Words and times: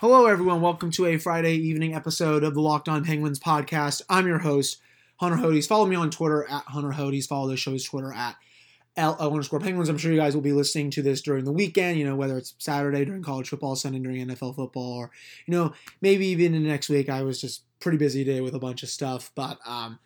Hello, 0.00 0.26
everyone. 0.26 0.60
Welcome 0.60 0.92
to 0.92 1.06
a 1.06 1.18
Friday 1.18 1.56
evening 1.56 1.92
episode 1.92 2.44
of 2.44 2.54
the 2.54 2.60
Locked 2.60 2.88
On 2.88 3.04
Penguins 3.04 3.40
podcast. 3.40 4.00
I'm 4.08 4.28
your 4.28 4.38
host, 4.38 4.78
Hunter 5.16 5.38
Hodes. 5.38 5.66
Follow 5.66 5.86
me 5.86 5.96
on 5.96 6.08
Twitter 6.08 6.48
at 6.48 6.62
Hunter 6.68 6.92
Hodes. 6.92 7.26
Follow 7.26 7.48
the 7.48 7.56
show's 7.56 7.82
Twitter 7.82 8.12
at 8.12 8.36
L 8.96 9.16
underscore 9.18 9.58
Penguins. 9.58 9.88
I'm 9.88 9.98
sure 9.98 10.12
you 10.12 10.20
guys 10.20 10.36
will 10.36 10.40
be 10.40 10.52
listening 10.52 10.92
to 10.92 11.02
this 11.02 11.20
during 11.20 11.44
the 11.44 11.50
weekend, 11.50 11.98
you 11.98 12.04
know, 12.04 12.14
whether 12.14 12.38
it's 12.38 12.54
Saturday 12.58 13.06
during 13.06 13.24
college 13.24 13.48
football, 13.48 13.74
Sunday 13.74 13.98
during 13.98 14.24
NFL 14.24 14.54
football, 14.54 14.98
or, 14.98 15.10
you 15.46 15.54
know, 15.54 15.72
maybe 16.00 16.28
even 16.28 16.54
in 16.54 16.62
the 16.62 16.68
next 16.68 16.88
week. 16.88 17.08
I 17.08 17.22
was 17.22 17.40
just 17.40 17.64
pretty 17.80 17.98
busy 17.98 18.24
today 18.24 18.40
with 18.40 18.54
a 18.54 18.60
bunch 18.60 18.84
of 18.84 18.90
stuff, 18.90 19.32
but, 19.34 19.58
um, 19.66 19.98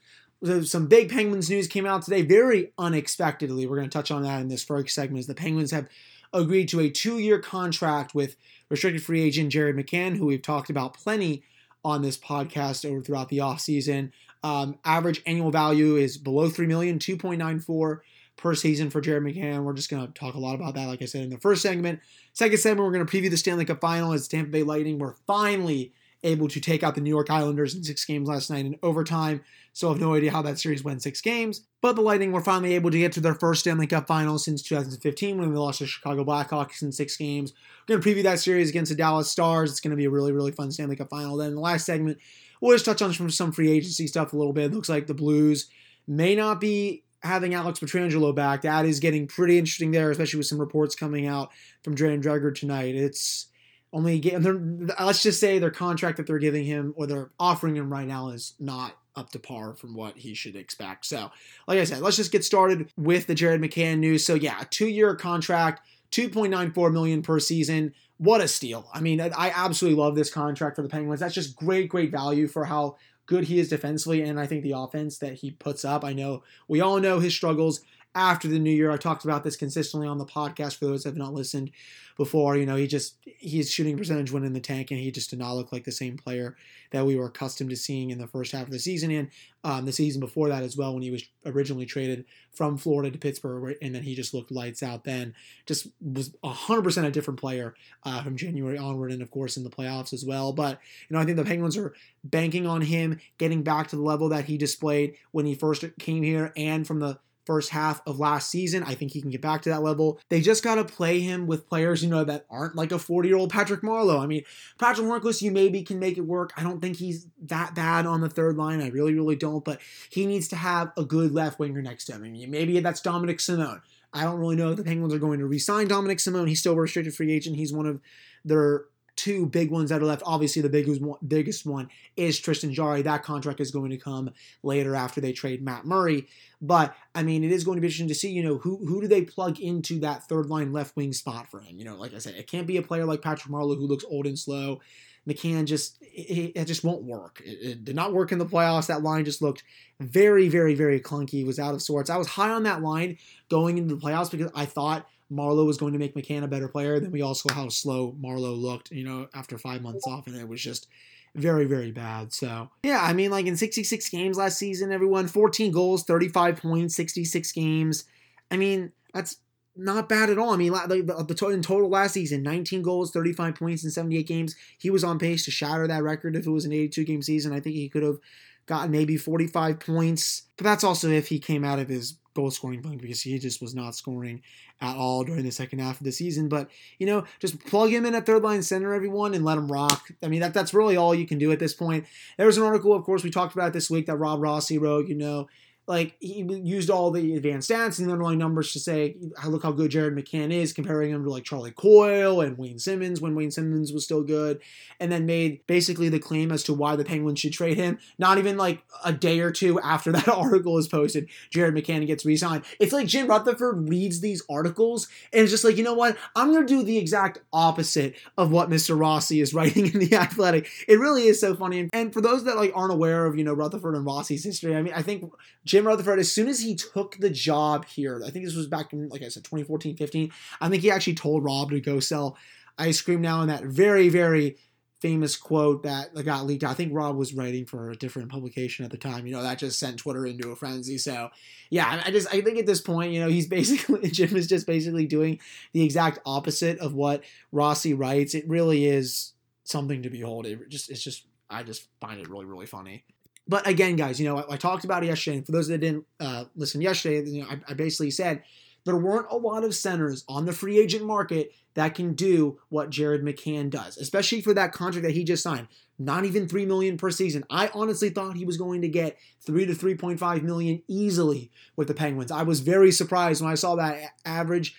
some 0.65 0.87
big 0.87 1.11
Penguins 1.11 1.51
news 1.51 1.69
came 1.69 1.85
out 1.85 2.01
today, 2.01 2.23
very 2.23 2.73
unexpectedly. 2.79 3.67
We're 3.67 3.77
going 3.77 3.91
to 3.91 3.99
touch 3.99 4.11
on 4.11 4.23
that 4.23 4.41
in 4.41 4.49
this 4.49 4.65
first 4.65 4.95
segment. 4.95 5.19
As 5.19 5.27
the 5.27 5.35
Penguins 5.35 5.71
have 5.71 5.87
agreed 6.33 6.69
to 6.69 6.81
a 6.81 6.91
two-year 6.91 7.39
contract 7.39 8.15
with 8.15 8.37
restricted 8.69 9.03
free 9.03 9.23
agent 9.23 9.51
Jared 9.51 9.77
McCann, 9.77 10.17
who 10.17 10.27
we've 10.27 10.43
talked 10.43 10.71
about 10.71 10.95
plenty 10.95 11.43
on 11.85 12.03
this 12.03 12.17
podcast 12.17 12.89
over 12.89 13.01
throughout 13.01 13.29
the 13.29 13.39
offseason. 13.39 14.13
Um, 14.43 14.79
average 14.85 15.23
annual 15.27 15.51
value 15.51 15.97
is 15.97 16.17
below 16.17 16.49
three 16.49 16.67
million, 16.67 16.99
2.94 16.99 18.01
per 18.37 18.55
season 18.55 18.91
for 18.91 19.01
Jared 19.01 19.23
McCann. 19.23 19.63
We're 19.63 19.73
just 19.73 19.91
going 19.91 20.07
to 20.07 20.13
talk 20.13 20.35
a 20.35 20.39
lot 20.39 20.55
about 20.55 20.75
that, 20.75 20.89
like 20.89 21.03
I 21.03 21.05
said 21.05 21.23
in 21.23 21.31
the 21.31 21.39
first 21.39 21.63
segment. 21.63 22.01
Second 22.33 22.59
segment, 22.59 22.87
we're 22.87 22.93
going 22.93 23.07
to 23.07 23.13
preview 23.13 23.31
the 23.31 23.37
Stanley 23.37 23.65
Cup 23.65 23.81
final 23.81 24.13
as 24.13 24.27
Tampa 24.27 24.51
Bay 24.51 24.63
Lightning 24.63 24.99
were 24.99 25.17
finally 25.27 25.93
able 26.25 26.49
to 26.49 26.61
take 26.61 26.83
out 26.83 26.95
the 26.95 27.01
New 27.01 27.11
York 27.11 27.31
Islanders 27.31 27.75
in 27.75 27.83
six 27.83 28.05
games 28.05 28.29
last 28.29 28.51
night 28.51 28.65
in 28.65 28.77
overtime. 28.83 29.43
So 29.73 29.89
I 29.89 29.93
have 29.93 30.01
no 30.01 30.15
idea 30.15 30.31
how 30.31 30.43
that 30.43 30.59
series 30.59 30.85
went 30.85 31.03
six 31.03 31.21
games. 31.21 31.63
But 31.81 31.97
the 31.97 32.03
Lightning 32.03 32.33
were 32.33 32.43
finally 32.43 32.75
able 32.75 32.91
to 32.91 32.99
get 32.99 33.13
to 33.13 33.21
their 33.21 33.35
first 33.35 33.61
Stanley 33.61 33.87
Cup 33.87 34.07
final 34.07 34.39
since 34.39 34.63
2015 34.63 35.39
when 35.39 35.51
they 35.51 35.59
lost 35.59 35.79
to 35.79 35.87
Chicago 35.87 36.25
Blackhawks 36.25 36.83
in 36.83 36.93
six 36.93 37.17
games. 37.17 37.53
We're 37.89 37.97
going 37.97 38.03
to 38.03 38.09
preview 38.09 38.23
that 38.25 38.39
series 38.39 38.69
against 38.69 38.91
the 38.91 38.97
Dallas 38.97 39.31
Stars. 39.31 39.71
It's 39.71 39.81
going 39.81 39.91
to 39.91 39.97
be 39.97 40.05
a 40.05 40.11
really, 40.11 40.33
really 40.33 40.53
fun 40.53 40.71
Stanley 40.71 40.97
Cup 40.97 41.11
final. 41.11 41.37
Then 41.37 41.49
in 41.49 41.55
the 41.55 41.61
last 41.61 41.87
segment, 41.87 42.19
we'll 42.61 42.75
just 42.75 42.85
touch 42.85 43.03
on 43.03 43.31
some, 43.31 43.53
free 43.53 43.71
agency 43.71 44.07
stuff 44.07 44.33
a 44.33 44.37
little 44.37 44.53
bit. 44.53 44.67
It 44.67 44.75
looks 44.75 44.89
like 44.89 45.07
the 45.07 45.15
Blues 45.15 45.69
may 46.07 46.35
not 46.37 46.61
be 46.61 47.05
having 47.23 47.55
Alex 47.55 47.81
Pietrangelo 47.81 48.35
back. 48.35 48.63
That 48.63 48.85
is 48.85 49.01
getting 49.01 49.27
pretty 49.27 49.59
interesting 49.59 49.91
there, 49.91 50.11
especially 50.11 50.39
with 50.39 50.47
some 50.47 50.61
reports 50.61 50.95
coming 50.95 51.27
out 51.27 51.51
from 51.83 51.95
Darren 51.95 52.23
Dreger 52.23 52.55
tonight. 52.55 52.95
It's 52.95 53.47
only 53.93 54.19
getting, 54.19 54.91
let's 55.01 55.23
just 55.23 55.39
say 55.41 55.59
their 55.59 55.71
contract 55.71 56.17
that 56.17 56.27
they're 56.27 56.39
giving 56.39 56.65
him 56.65 56.95
or 56.97 57.07
they're 57.07 57.31
offering 57.39 57.77
him 57.77 57.93
right 57.93 58.07
now 58.07 58.29
is 58.29 58.55
not 58.59 58.97
up 59.15 59.31
to 59.31 59.39
par 59.39 59.75
from 59.75 59.95
what 59.95 60.17
he 60.17 60.35
should 60.35 60.57
expect. 60.57 61.05
So, 61.05 61.31
like 61.67 61.79
I 61.79 61.85
said, 61.85 62.01
let's 62.01 62.17
just 62.17 62.33
get 62.33 62.45
started 62.45 62.91
with 62.97 63.27
the 63.27 63.35
Jared 63.35 63.61
McCann 63.61 63.99
news. 63.99 64.25
So, 64.25 64.35
yeah, 64.35 64.63
a 64.63 64.65
two-year 64.65 65.15
contract, 65.17 65.83
2.94 66.13 66.93
million 66.93 67.23
per 67.23 67.39
season. 67.39 67.95
What 68.19 68.41
a 68.41 68.49
steal! 68.49 68.89
I 68.95 69.01
mean, 69.01 69.21
I 69.21 69.53
absolutely 69.55 70.01
love 70.01 70.15
this 70.15 70.31
contract 70.31 70.77
for 70.77 70.83
the 70.83 70.89
Penguins. 70.89 71.21
That's 71.21 71.35
just 71.35 71.57
great, 71.57 71.89
great 71.89 72.13
value 72.13 72.47
for 72.47 72.65
how 72.65 72.97
good 73.27 73.45
he 73.45 73.59
is 73.59 73.69
defensively, 73.69 74.23
and 74.23 74.39
I 74.39 74.47
think 74.47 74.63
the 74.63 74.77
offense 74.77 75.19
that 75.19 75.35
he 75.35 75.51
puts 75.51 75.85
up. 75.85 76.05
I 76.05 76.13
know 76.13 76.45
we 76.69 76.81
all 76.81 77.01
know 77.01 77.19
his 77.19 77.35
struggles 77.35 77.81
after 78.15 78.49
the 78.49 78.59
new 78.59 78.71
year. 78.71 78.91
I 78.91 78.97
talked 78.97 79.25
about 79.25 79.45
this 79.45 79.57
consistently 79.57 80.07
on 80.07 80.19
the 80.19 80.27
podcast 80.27 80.77
for 80.77 80.87
those 80.87 81.05
that 81.05 81.11
have 81.11 81.17
not 81.17 81.35
listened 81.35 81.71
before. 82.17 82.57
You 82.57 82.67
know, 82.67 82.77
he 82.77 82.87
just 82.87 83.17
his 83.25 83.71
shooting 83.71 83.97
percentage 83.97 84.31
went 84.33 84.45
in 84.45 84.53
the 84.53 84.61
tank, 84.61 84.91
and 84.91 85.01
he 85.01 85.11
just 85.11 85.31
did 85.31 85.39
not 85.39 85.55
look 85.55 85.73
like 85.73 85.85
the 85.85 85.93
same 85.93 86.17
player 86.17 86.57
that 86.91 87.07
we 87.07 87.17
were 87.17 87.27
accustomed 87.27 87.71
to 87.71 87.77
seeing 87.77 88.11
in 88.11 88.19
the 88.19 88.27
first 88.27 88.53
half 88.53 88.65
of 88.65 88.71
the 88.71 88.79
season 88.79 89.11
and 89.11 89.31
um, 89.65 89.85
the 89.87 89.93
season 89.93 90.21
before 90.21 90.49
that 90.49 90.63
as 90.63 90.77
well 90.77 90.93
when 90.93 91.03
he 91.03 91.11
was 91.11 91.25
originally 91.47 91.87
traded 91.87 92.25
from 92.53 92.77
Florida 92.77 93.11
to 93.11 93.19
Pittsburgh, 93.19 93.77
and 93.81 93.95
then 93.95 94.03
he 94.03 94.15
just 94.15 94.35
looked 94.35 94.51
lights 94.51 94.83
out. 94.83 95.05
Then 95.05 95.35
just 95.67 95.89
was 96.01 96.35
hundred 96.45 96.83
percent 96.83 97.07
a 97.07 97.11
different 97.11 97.41
player 97.41 97.75
uh, 98.05 98.23
from 98.23 98.37
January 98.37 98.79
onward, 98.79 99.13
and 99.13 99.23
of 99.23 99.31
course 99.31 99.57
in 99.57 99.65
the 99.65 99.71
playoffs 99.71 100.13
as 100.13 100.25
well. 100.25 100.53
But 100.53 100.79
you 101.09 101.15
know, 101.15 101.21
I 101.21 101.25
think 101.25 101.37
the 101.37 101.45
Penguins 101.45 101.77
are 101.77 101.95
banking 102.25 102.67
on 102.67 102.83
him 102.83 103.21
getting 103.39 103.63
back 103.63 103.89
to 103.89 103.97
the 103.97 104.03
level 104.03 104.29
that 104.29 104.45
he 104.45 104.59
displayed 104.59 105.15
when 105.31 105.47
he 105.47 105.55
first 105.55 105.85
came 105.99 106.23
here, 106.23 106.53
and 106.57 106.87
from 106.87 107.01
the 107.01 107.19
first 107.47 107.71
half 107.71 108.01
of 108.07 108.19
last 108.19 108.51
season. 108.51 108.83
I 108.83 108.95
think 108.95 109.13
he 109.13 109.21
can 109.21 109.31
get 109.31 109.41
back 109.41 109.63
to 109.63 109.71
that 109.71 109.83
level. 109.83 110.21
They 110.29 110.41
just 110.41 110.63
got 110.63 110.77
to 110.77 110.85
play 110.85 111.21
him 111.21 111.47
with 111.47 111.69
players, 111.69 112.03
you 112.03 112.11
know, 112.11 112.25
that 112.25 112.47
aren't 112.51 112.77
like 112.77 112.93
a 112.93 112.99
40 112.99 113.29
year 113.29 113.37
old 113.37 113.51
Patrick 113.51 113.83
Marleau. 113.83 114.21
I 114.21 114.27
mean, 114.27 114.43
Patrick 114.79 115.07
Hornqvist, 115.07 115.43
you 115.43 115.51
maybe 115.51 115.83
can 115.83 115.99
make 115.99 116.19
it 116.19 116.23
work. 116.23 116.53
I 116.57 116.63
don't 116.63 116.81
think 116.81 116.97
he's 116.97 117.27
that 117.43 117.75
bad 117.75 118.07
on 118.07 118.21
the 118.21 118.29
third 118.29 118.57
line. 118.57 118.81
I 118.81 118.89
really, 118.89 119.15
really 119.15 119.37
don't. 119.37 119.65
But 119.65 119.81
he 120.11 120.27
needs 120.27 120.49
to 120.49 120.57
have 120.57 120.93
a 120.97 121.05
good 121.05 121.33
left 121.33 121.59
winger 121.59 121.83
next 121.83 122.07
to 122.07 122.13
him. 122.13 122.25
I 122.25 122.29
mean, 122.29 122.51
maybe 122.51 122.79
that's 122.81 123.01
Dominik 123.01 123.41
Simon. 123.41 123.81
I 124.15 124.25
don't 124.25 124.39
really 124.39 124.57
know 124.57 124.71
if 124.71 124.77
the 124.77 124.85
Penguins 124.85 125.15
are 125.15 125.19
going 125.19 125.39
to 125.39 125.47
re-sign 125.47 125.89
Dominik 125.89 126.21
Simon. 126.21 126.47
He's 126.47 126.61
still 126.61 126.75
a 126.75 126.81
restricted 126.81 127.15
free 127.15 127.33
agent. 127.33 127.57
He's 127.57 127.73
one 127.73 127.87
of 127.87 128.01
their 128.45 128.85
two 129.23 129.47
big 129.47 129.71
ones 129.71 129.91
that 129.91 130.03
are 130.03 130.05
left. 130.05 130.25
Obviously, 130.27 130.63
the 130.63 130.69
biggest 130.69 131.01
one, 131.01 131.19
biggest 131.25 131.65
one 131.65 131.89
is 132.17 132.41
Tristan 132.41 132.75
Jarry. 132.75 133.03
That 133.03 133.23
contract 133.23 133.61
is 133.61 133.71
going 133.71 133.91
to 133.91 133.97
come 133.97 134.31
later 134.65 134.97
after 134.97 135.21
they 135.21 135.33
trade 135.33 135.63
Matt 135.63 135.85
Murray. 135.85 136.27
But 136.61 136.93
I 137.15 137.23
mean, 137.23 137.45
it 137.45 137.53
is 137.53 137.63
going 137.63 137.77
to 137.77 137.81
be 137.81 137.87
interesting 137.87 138.09
to 138.09 138.17
see, 138.17 138.33
you 138.33 138.43
know, 138.43 138.59
who 138.59 138.85
who 138.85 139.01
do 139.01 139.07
they 139.07 139.23
plug 139.23 139.61
into 139.61 140.01
that 140.01 140.29
third 140.29 140.47
line 140.47 140.73
left 140.73 140.97
wing 140.97 141.13
spot 141.13 141.49
for 141.49 141.61
him? 141.61 141.79
You 141.79 141.85
know, 141.85 141.95
like 141.95 142.15
I 142.15 142.19
said, 142.19 142.35
it 142.35 142.49
can't 142.49 142.67
be 142.67 142.79
a 142.79 142.83
player 142.83 143.05
like 143.05 143.23
Patrick 143.23 143.53
Marleau 143.53 143.77
who 143.77 143.87
looks 143.87 144.05
old 144.09 144.27
and 144.27 144.39
slow. 144.39 144.81
McCann 145.29 145.67
just 145.67 146.03
it, 146.03 146.53
it 146.57 146.65
just 146.65 146.83
won't 146.83 147.05
work. 147.05 147.41
It, 147.45 147.59
it, 147.63 147.85
did 147.85 147.95
not 147.95 148.13
work 148.13 148.33
in 148.33 148.39
the 148.39 148.47
playoffs. 148.47 148.89
That 148.89 149.05
line 149.05 149.25
just 149.25 149.41
looked 149.41 149.63
very, 150.01 150.49
very, 150.49 150.75
very 150.75 150.99
clunky. 150.99 151.47
Was 151.47 151.61
out 151.61 151.75
of 151.75 151.83
sorts. 151.83 152.11
I 152.11 152.17
was 152.17 152.27
high 152.27 152.51
on 152.51 152.65
that 152.65 152.83
line 152.83 153.19
going 153.49 153.79
into 153.79 153.95
the 153.95 154.01
playoffs 154.01 154.33
because 154.33 154.51
I 154.53 154.65
thought 154.65 155.07
Marleau 155.33 155.67
was 155.67 155.79
going 155.79 155.93
to 155.93 155.99
make 155.99 156.15
McCann 156.15 156.45
a 156.45 156.49
better 156.49 156.69
player. 156.69 157.01
Then 157.01 157.11
we 157.11 157.23
also 157.23 157.49
saw 157.49 157.55
how 157.55 157.69
slow 157.69 158.15
Marleau 158.21 158.61
looked, 158.61 158.91
you 158.91 159.05
know, 159.05 159.29
after 159.35 159.57
five 159.57 159.83
months 159.83 160.07
off, 160.07 160.27
and 160.27 160.37
it 160.37 160.49
was 160.49 160.61
just 160.61 160.89
very, 161.35 161.65
very 161.65 161.91
bad. 161.91 162.33
So, 162.33 162.69
yeah, 162.83 163.03
I 163.03 163.13
mean, 163.13 163.31
like 163.31 163.47
in 163.47 163.57
66 163.57 164.09
games 164.11 164.37
last 164.37 164.59
season, 164.59 164.93
everyone, 164.93 165.29
14 165.29 165.73
goals, 165.73 166.05
35 166.05 166.59
points, 166.59 166.95
66 166.97 167.53
games. 167.53 168.05
I 168.51 168.57
mean, 168.57 168.93
that's 169.15 169.39
not 169.75 170.09
bad 170.09 170.29
at 170.29 170.39
all. 170.39 170.51
I 170.51 170.57
mean, 170.57 170.75
in 170.75 171.63
total 171.63 171.89
last 171.89 172.13
season, 172.13 172.43
19 172.43 172.83
goals, 172.83 173.11
35 173.11 173.55
points 173.55 173.85
in 173.85 173.91
78 173.91 174.27
games. 174.27 174.55
He 174.79 174.91
was 174.91 175.03
on 175.03 175.19
pace 175.19 175.47
to 175.47 175.51
shatter 175.51 175.89
that 175.89 176.03
record 176.03 176.37
if 176.37 176.47
it 176.47 176.51
was 176.51 176.67
an 176.67 176.73
82 176.73 177.05
game 177.05 177.23
season. 177.23 177.53
I 177.53 177.61
think 177.61 177.77
he 177.77 177.89
could 177.89 178.03
have 178.03 178.19
gotten 178.67 178.91
maybe 178.91 179.17
45 179.17 179.81
points. 179.81 180.43
But 180.57 180.65
that's 180.65 180.85
also 180.85 181.09
if 181.11 181.29
he 181.29 181.39
came 181.39 181.65
out 181.65 181.79
of 181.79 181.89
his 181.89 182.17
goal 182.35 182.51
scoring 182.51 182.81
bunk 182.81 183.01
because 183.01 183.23
he 183.23 183.39
just 183.39 183.61
was 183.61 183.75
not 183.75 183.95
scoring 183.95 184.43
at 184.81 184.97
all 184.97 185.23
during 185.23 185.45
the 185.45 185.53
second 185.53 185.79
half 185.79 186.01
of 186.01 186.05
the 186.05 186.13
season. 186.13 186.49
But 186.49 186.69
you 186.99 187.07
know, 187.07 187.25
just 187.39 187.65
plug 187.67 187.91
him 187.91 188.05
in 188.05 188.15
at 188.15 188.27
third 188.27 188.43
line 188.43 188.63
center, 188.63 188.95
everyone, 188.95 189.35
and 189.35 189.45
let 189.45 189.59
him 189.59 189.71
rock. 189.71 190.11
I 190.23 190.29
mean, 190.29 190.41
that 190.41 190.55
that's 190.55 190.75
really 190.75 190.97
all 190.97 191.15
you 191.15 191.27
can 191.27 191.39
do 191.39 191.53
at 191.53 191.59
this 191.59 191.75
point. 191.75 192.07
There 192.37 192.47
was 192.47 192.59
an 192.59 192.65
article, 192.65 192.95
of 192.95 193.05
course, 193.05 193.23
we 193.23 193.31
talked 193.31 193.55
about 193.55 193.73
this 193.73 193.91
week 193.91 194.07
that 194.07 194.17
Rob 194.17 194.41
Rossi 194.41 194.79
wrote. 194.79 195.09
You 195.09 195.17
know, 195.17 195.49
like 195.89 196.17
he 196.21 196.43
used 196.43 196.91
all 196.91 197.11
the 197.11 197.35
advanced 197.37 197.69
stats 197.69 197.99
and 197.99 198.09
the 198.09 198.13
underlying 198.13 198.39
numbers 198.39 198.73
to 198.73 198.79
say, 198.79 199.17
look 199.47 199.65
how 199.65 199.73
good 199.73 199.91
Jared 199.91 200.15
McCann 200.15 200.53
is, 200.53 200.73
comparing 200.73 201.11
him 201.11 201.25
to 201.25 201.31
like 201.31 201.45
Charlie 201.45 201.73
Coyle 201.73 202.41
and 202.41 202.57
Wayne 202.57 202.79
Simmonds 202.79 203.21
when 203.21 203.35
Wayne 203.35 203.51
Simmonds 203.51 203.93
was 203.93 204.05
still 204.05 204.23
good, 204.23 204.61
and 205.01 205.11
then 205.11 205.27
made 205.27 205.67
basically 205.67 206.09
the 206.09 206.21
claim 206.21 206.53
as 206.53 206.63
to 206.65 206.73
why 206.73 206.95
the 206.95 207.05
Penguins 207.05 207.41
should 207.41 207.53
trade 207.53 207.77
him. 207.77 207.99
Not 208.17 208.39
even 208.39 208.57
like 208.57 208.83
a 209.05 209.13
day 209.13 209.41
or 209.41 209.51
two 209.51 209.81
after 209.81 210.13
that 210.13 210.29
article 210.29 210.79
is 210.79 210.87
posted, 210.87 211.29
Jared 211.51 211.75
McCann 211.75 212.07
gets 212.07 212.25
re-signed. 212.25 212.65
It's 212.79 212.93
like 212.93 213.09
Jim 213.09 213.27
Rutherford 213.27 213.89
reads 213.89 214.21
these 214.21 214.43
articles 214.49 215.09
and 215.33 215.43
it's 215.43 215.51
just 215.51 215.65
like, 215.65 215.77
you 215.77 215.85
know 215.85 215.95
what? 215.95 216.17
I'm 216.37 216.53
gonna 216.53 216.67
do 216.67 216.83
the 216.83 216.99
exact 216.99 217.41
opposite 217.53 218.15
of 218.39 218.53
what 218.53 218.71
Mr. 218.71 218.99
Rossi 218.99 219.41
is 219.41 219.53
writing 219.55 219.93
in 219.93 219.99
the 219.99 220.15
Athletic. 220.15 220.69
It 220.87 221.01
really 221.01 221.27
is 221.27 221.41
so 221.41 221.55
funny. 221.55 221.89
And 221.93 222.13
for 222.13 222.21
those 222.21 222.45
that 222.45 222.57
like 222.57 222.73
aren't 222.75 222.93
aware 222.93 223.27
of 223.27 223.37
you 223.37 223.45
know 223.45 223.55
Rutherford 223.55 223.95
and 223.95 224.07
Rossi's 224.07 224.45
history, 224.45 224.77
I 224.77 224.83
mean, 224.83 224.95
I 224.95 225.03
think 225.03 225.31
Jim 225.73 225.87
Rutherford, 225.87 226.19
as 226.19 226.31
soon 226.31 226.49
as 226.49 226.61
he 226.61 226.75
took 226.75 227.17
the 227.17 227.31
job 227.31 227.87
here, 227.87 228.21
I 228.27 228.29
think 228.29 228.45
this 228.45 228.55
was 228.55 228.67
back 228.67 228.93
in, 228.93 229.09
like 229.09 229.23
I 229.23 229.29
said, 229.29 229.43
2014, 229.45 229.97
15, 229.97 230.31
I 230.61 230.69
think 230.69 230.83
he 230.83 230.91
actually 230.91 231.15
told 231.15 231.45
Rob 231.45 231.71
to 231.71 231.81
go 231.81 231.99
sell 231.99 232.37
ice 232.77 233.01
cream 233.01 233.23
now 233.23 233.41
in 233.41 233.49
that 233.49 233.65
very, 233.65 234.11
very 234.11 234.59
famous 235.01 235.35
quote 235.35 235.85
that 235.85 236.13
got 236.27 236.45
leaked. 236.45 236.63
I 236.63 236.75
think 236.75 236.93
Rob 236.93 237.17
was 237.17 237.33
writing 237.33 237.65
for 237.65 237.91
a 237.91 237.97
different 237.97 238.29
publication 238.29 238.85
at 238.85 238.91
the 238.91 238.99
time. 238.99 239.27
You 239.27 239.33
know, 239.33 239.43
that 239.43 239.57
just 239.57 239.79
sent 239.79 239.97
Twitter 239.97 240.27
into 240.27 240.51
a 240.51 240.57
frenzy. 240.57 240.99
So, 240.99 241.31
yeah, 241.71 242.03
I 242.05 242.11
just 242.11 242.29
I 242.29 242.43
think 242.43 242.59
at 242.59 242.67
this 242.67 242.83
point, 242.83 243.15
you 243.15 243.21
know, 243.21 243.31
he's 243.31 243.47
basically 243.49 244.11
Jim 244.11 244.37
is 244.37 244.49
just 244.49 244.67
basically 244.67 245.07
doing 245.07 245.41
the 245.73 245.83
exact 245.83 246.19
opposite 246.27 246.81
of 246.81 246.93
what 246.93 247.25
Rossi 247.51 247.95
writes. 247.95 248.35
It 248.35 248.47
really 248.47 248.85
is 248.85 249.33
something 249.65 250.03
to 250.03 250.11
behold. 250.11 250.45
It 250.45 250.69
just 250.69 250.91
it's 250.91 251.03
just 251.03 251.25
I 251.49 251.63
just 251.63 251.89
find 251.99 252.21
it 252.21 252.29
really 252.29 252.45
really 252.45 252.67
funny. 252.67 253.05
But 253.49 253.67
again, 253.67 253.97
guys, 253.97 254.21
you 254.21 254.29
know, 254.29 254.39
I, 254.39 254.55
I 254.55 254.57
talked 254.57 254.85
about 254.85 255.03
it 255.03 255.07
yesterday. 255.07 255.39
And 255.39 255.47
for 255.47 255.53
those 255.53 255.69
that 255.69 255.79
didn't 255.79 256.07
uh, 256.21 256.45
listen 256.55 256.81
yesterday, 256.81 257.29
you 257.29 257.43
know, 257.43 257.49
I, 257.49 257.61
I 257.69 257.75
basically 257.75 258.11
said 258.11 258.43
there 258.85 258.97
weren't 258.97 259.31
a 259.31 259.37
lot 259.37 259.65
of 259.65 259.75
centers 259.75 260.25
on 260.29 260.45
the 260.47 260.53
free 260.53 260.79
agent 260.79 261.05
market 261.05 261.53
that 261.75 261.95
can 261.95 262.15
do 262.15 262.59
what 262.69 262.91
Jared 262.91 263.23
McCann 263.23 263.71
does, 263.71 263.97
especially 263.97 264.41
for 264.41 264.53
that 264.55 264.73
contract 264.73 265.05
that 265.05 265.15
he 265.15 265.25
just 265.25 265.43
signed. 265.43 265.69
Not 265.99 266.25
even 266.25 266.49
three 266.49 266.67
million 266.67 266.97
per 266.97 267.11
season. 267.11 267.45
I 267.49 267.71
honestly 267.75 268.11
thought 268.11 268.37
he 268.37 268.45
was 268.45 268.57
going 268.57 268.83
to 268.83 268.89
get 268.89 269.19
three 269.41 269.67
to 269.67 269.75
three 269.75 269.95
point 269.95 270.19
five 270.19 270.43
million 270.43 270.83
easily 270.89 271.51
with 271.77 271.89
the 271.89 271.95
Penguins. 271.95 272.33
I 272.33 272.43
was 272.43 272.61
very 272.61 272.91
surprised 272.91 273.41
when 273.41 273.53
I 273.53 273.57
saw 273.57 273.77
that 273.77 274.01
average 274.25 274.75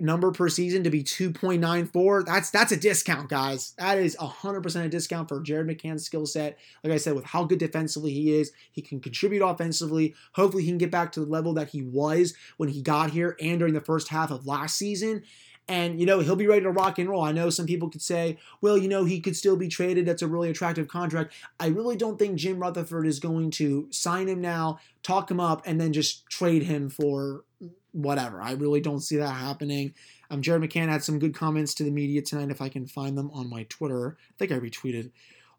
number 0.00 0.30
per 0.32 0.48
season 0.48 0.84
to 0.84 0.90
be 0.90 1.02
2.94. 1.02 2.24
That's 2.24 2.50
that's 2.50 2.72
a 2.72 2.76
discount, 2.76 3.28
guys. 3.28 3.74
That 3.78 3.98
is 3.98 4.16
100% 4.16 4.84
a 4.84 4.88
discount 4.88 5.28
for 5.28 5.40
Jared 5.40 5.66
McCann's 5.66 6.04
skill 6.04 6.26
set. 6.26 6.58
Like 6.82 6.92
I 6.92 6.96
said, 6.96 7.14
with 7.14 7.24
how 7.24 7.44
good 7.44 7.58
defensively 7.58 8.12
he 8.12 8.34
is, 8.34 8.52
he 8.72 8.82
can 8.82 9.00
contribute 9.00 9.44
offensively. 9.44 10.14
Hopefully, 10.32 10.64
he 10.64 10.70
can 10.70 10.78
get 10.78 10.90
back 10.90 11.12
to 11.12 11.20
the 11.20 11.26
level 11.26 11.54
that 11.54 11.70
he 11.70 11.82
was 11.82 12.34
when 12.56 12.68
he 12.68 12.82
got 12.82 13.10
here 13.10 13.36
and 13.40 13.58
during 13.58 13.74
the 13.74 13.80
first 13.80 14.08
half 14.08 14.30
of 14.30 14.46
last 14.46 14.76
season. 14.76 15.22
And, 15.68 16.00
you 16.00 16.06
know, 16.06 16.18
he'll 16.18 16.34
be 16.34 16.48
ready 16.48 16.62
to 16.62 16.70
rock 16.70 16.98
and 16.98 17.08
roll. 17.08 17.22
I 17.22 17.30
know 17.30 17.48
some 17.48 17.64
people 17.64 17.90
could 17.90 18.02
say, 18.02 18.38
well, 18.60 18.76
you 18.76 18.88
know, 18.88 19.04
he 19.04 19.20
could 19.20 19.36
still 19.36 19.56
be 19.56 19.68
traded. 19.68 20.04
That's 20.04 20.20
a 20.20 20.26
really 20.26 20.50
attractive 20.50 20.88
contract. 20.88 21.32
I 21.60 21.68
really 21.68 21.96
don't 21.96 22.18
think 22.18 22.34
Jim 22.34 22.58
Rutherford 22.58 23.06
is 23.06 23.20
going 23.20 23.52
to 23.52 23.86
sign 23.92 24.26
him 24.26 24.40
now, 24.40 24.80
talk 25.04 25.30
him 25.30 25.38
up, 25.38 25.62
and 25.66 25.80
then 25.80 25.92
just 25.92 26.26
trade 26.26 26.64
him 26.64 26.90
for 26.90 27.44
whatever. 27.92 28.40
I 28.40 28.52
really 28.52 28.80
don't 28.80 29.00
see 29.00 29.16
that 29.16 29.30
happening. 29.30 29.94
Um, 30.30 30.42
Jared 30.42 30.62
McCann 30.62 30.88
had 30.88 31.02
some 31.02 31.18
good 31.18 31.34
comments 31.34 31.74
to 31.74 31.84
the 31.84 31.90
media 31.90 32.22
tonight. 32.22 32.50
If 32.50 32.62
I 32.62 32.68
can 32.68 32.86
find 32.86 33.16
them 33.18 33.30
on 33.32 33.50
my 33.50 33.64
Twitter, 33.64 34.16
I 34.20 34.34
think 34.38 34.52
I 34.52 34.58
retweeted 34.58 35.10